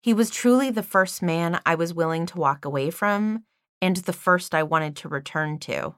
He 0.02 0.12
was 0.12 0.32
truly 0.32 0.72
the 0.72 0.82
first 0.82 1.22
man 1.22 1.62
I 1.64 1.76
was 1.76 1.94
willing 1.94 2.26
to 2.26 2.40
walk 2.40 2.66
away 2.66 2.90
from 2.90 3.44
and 3.80 3.98
the 3.98 4.14
first 4.14 4.56
I 4.56 4.64
wanted 4.64 4.96
to 4.96 5.08
return 5.08 5.60
to. 5.60 5.94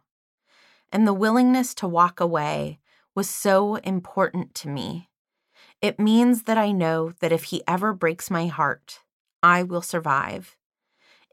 And 0.91 1.08
the 1.08 1.14
willingness 1.14 1.74
to 1.76 1.88
walk 1.88 2.20
away 2.20 2.80
was 3.16 3.30
so 3.30 3.76
important 3.76 4.56
to 4.56 4.68
me. 4.68 5.10
It 5.82 6.01
means 6.01 6.43
that 6.43 6.58
I 6.58 6.74
know 6.74 7.14
that 7.22 7.32
if 7.32 7.45
he 7.45 7.64
ever 7.66 7.93
breaks 7.93 8.30
my 8.30 8.47
heart, 8.47 9.03
I 9.41 9.64
will 9.64 9.82
survive. 9.82 10.58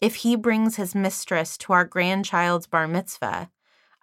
If 0.01 0.15
he 0.15 0.37
brings 0.37 0.77
his 0.77 0.95
mistress 0.95 1.59
to 1.59 1.73
our 1.73 1.85
grandchild's 1.85 2.69
bar 2.69 2.87
mitzvah, 2.87 3.51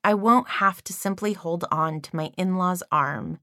I 0.03 0.13
won't 0.13 0.49
have 0.49 0.83
to 0.83 0.91
simply 0.91 1.31
hold 1.31 1.63
on 1.71 2.01
to 2.01 2.15
my 2.17 2.31
in 2.37 2.57
law's 2.57 2.83
arm 2.91 3.39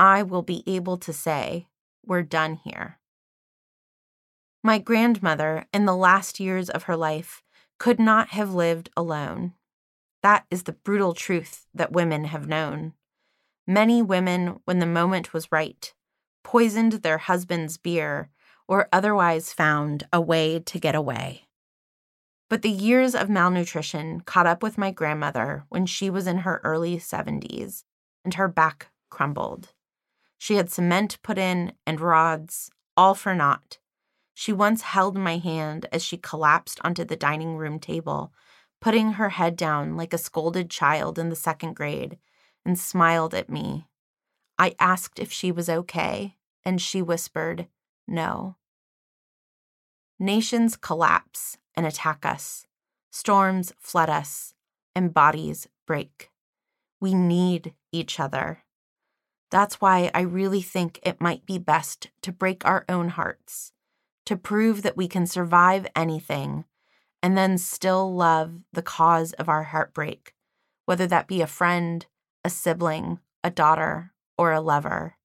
I 0.00 0.22
will 0.22 0.40
be 0.40 0.64
able 0.66 0.96
to 0.96 1.12
say, 1.12 1.66
We're 2.06 2.22
done 2.22 2.58
here. 2.64 2.98
My 4.64 4.78
grandmother, 4.78 5.66
in 5.74 5.84
the 5.84 5.94
last 5.94 6.40
years 6.40 6.70
of 6.70 6.84
her 6.84 6.96
life, 6.96 7.42
could 7.78 8.00
not 8.00 8.28
have 8.30 8.54
lived 8.54 8.88
alone. 8.96 9.52
That 10.22 10.46
is 10.50 10.62
the 10.62 10.72
brutal 10.72 11.12
truth 11.12 11.66
that 11.74 11.92
women 11.92 12.24
have 12.24 12.48
known. 12.48 12.94
Many 13.66 14.00
women, 14.00 14.60
when 14.64 14.78
the 14.78 14.86
moment 14.86 15.34
was 15.34 15.52
right, 15.52 15.92
poisoned 16.42 16.92
their 16.92 17.18
husband's 17.18 17.76
beer 17.76 18.30
or 18.66 18.88
otherwise 18.94 19.52
found 19.52 20.04
a 20.14 20.20
way 20.20 20.60
to 20.60 20.78
get 20.78 20.94
away. 20.94 21.42
But 22.48 22.62
the 22.62 22.70
years 22.70 23.14
of 23.14 23.28
malnutrition 23.28 24.22
caught 24.22 24.46
up 24.46 24.62
with 24.62 24.78
my 24.78 24.92
grandmother 24.92 25.66
when 25.68 25.84
she 25.84 26.08
was 26.08 26.26
in 26.26 26.38
her 26.38 26.62
early 26.64 26.96
70s, 26.96 27.84
and 28.24 28.32
her 28.34 28.48
back 28.48 28.88
crumbled. 29.10 29.74
She 30.42 30.54
had 30.54 30.70
cement 30.70 31.18
put 31.22 31.36
in 31.36 31.74
and 31.86 32.00
rods, 32.00 32.70
all 32.96 33.14
for 33.14 33.34
naught. 33.34 33.76
She 34.32 34.54
once 34.54 34.80
held 34.80 35.14
my 35.14 35.36
hand 35.36 35.84
as 35.92 36.02
she 36.02 36.16
collapsed 36.16 36.80
onto 36.82 37.04
the 37.04 37.14
dining 37.14 37.58
room 37.58 37.78
table, 37.78 38.32
putting 38.80 39.12
her 39.12 39.28
head 39.28 39.54
down 39.54 39.98
like 39.98 40.14
a 40.14 40.18
scolded 40.18 40.70
child 40.70 41.18
in 41.18 41.28
the 41.28 41.36
second 41.36 41.74
grade, 41.74 42.16
and 42.64 42.78
smiled 42.78 43.34
at 43.34 43.50
me. 43.50 43.84
I 44.58 44.74
asked 44.80 45.18
if 45.18 45.30
she 45.30 45.52
was 45.52 45.68
okay, 45.68 46.38
and 46.64 46.80
she 46.80 47.02
whispered, 47.02 47.66
No. 48.08 48.56
Nations 50.18 50.74
collapse 50.74 51.58
and 51.74 51.84
attack 51.84 52.24
us, 52.24 52.66
storms 53.10 53.74
flood 53.78 54.08
us, 54.08 54.54
and 54.94 55.12
bodies 55.12 55.68
break. 55.86 56.30
We 56.98 57.12
need 57.12 57.74
each 57.92 58.18
other. 58.18 58.64
That's 59.50 59.80
why 59.80 60.10
I 60.14 60.20
really 60.20 60.62
think 60.62 61.00
it 61.02 61.20
might 61.20 61.44
be 61.44 61.58
best 61.58 62.10
to 62.22 62.32
break 62.32 62.64
our 62.64 62.84
own 62.88 63.08
hearts, 63.08 63.72
to 64.26 64.36
prove 64.36 64.82
that 64.82 64.96
we 64.96 65.08
can 65.08 65.26
survive 65.26 65.86
anything 65.96 66.64
and 67.22 67.36
then 67.36 67.58
still 67.58 68.14
love 68.14 68.60
the 68.72 68.82
cause 68.82 69.32
of 69.34 69.48
our 69.48 69.64
heartbreak, 69.64 70.32
whether 70.86 71.06
that 71.06 71.26
be 71.26 71.42
a 71.42 71.46
friend, 71.46 72.06
a 72.44 72.50
sibling, 72.50 73.18
a 73.44 73.50
daughter, 73.50 74.12
or 74.38 74.52
a 74.52 74.60
lover. 74.60 75.16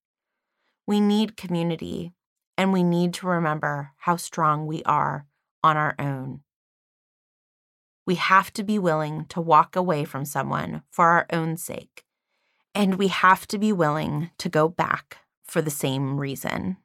We 0.88 1.00
need 1.00 1.38
community, 1.38 2.14
and 2.58 2.74
we 2.74 2.84
need 2.84 3.14
to 3.16 3.28
remember 3.28 3.92
how 4.00 4.18
strong 4.18 4.66
we 4.66 4.84
are 4.84 5.26
on 5.64 5.78
our 5.78 5.96
own. 5.98 6.42
We 8.06 8.16
have 8.16 8.52
to 8.54 8.64
be 8.64 8.78
willing 8.78 9.26
to 9.30 9.40
walk 9.40 9.76
away 9.76 10.04
from 10.04 10.26
someone 10.26 10.84
for 10.92 11.06
our 11.06 11.26
own 11.32 11.58
sake 11.58 12.06
and 12.76 12.96
we 12.96 13.08
have 13.08 13.48
to 13.48 13.58
be 13.58 13.72
willing 13.72 14.30
to 14.38 14.50
go 14.50 14.68
back 14.68 15.18
for 15.46 15.62
the 15.62 15.72
same 15.72 16.20
reason. 16.20 16.78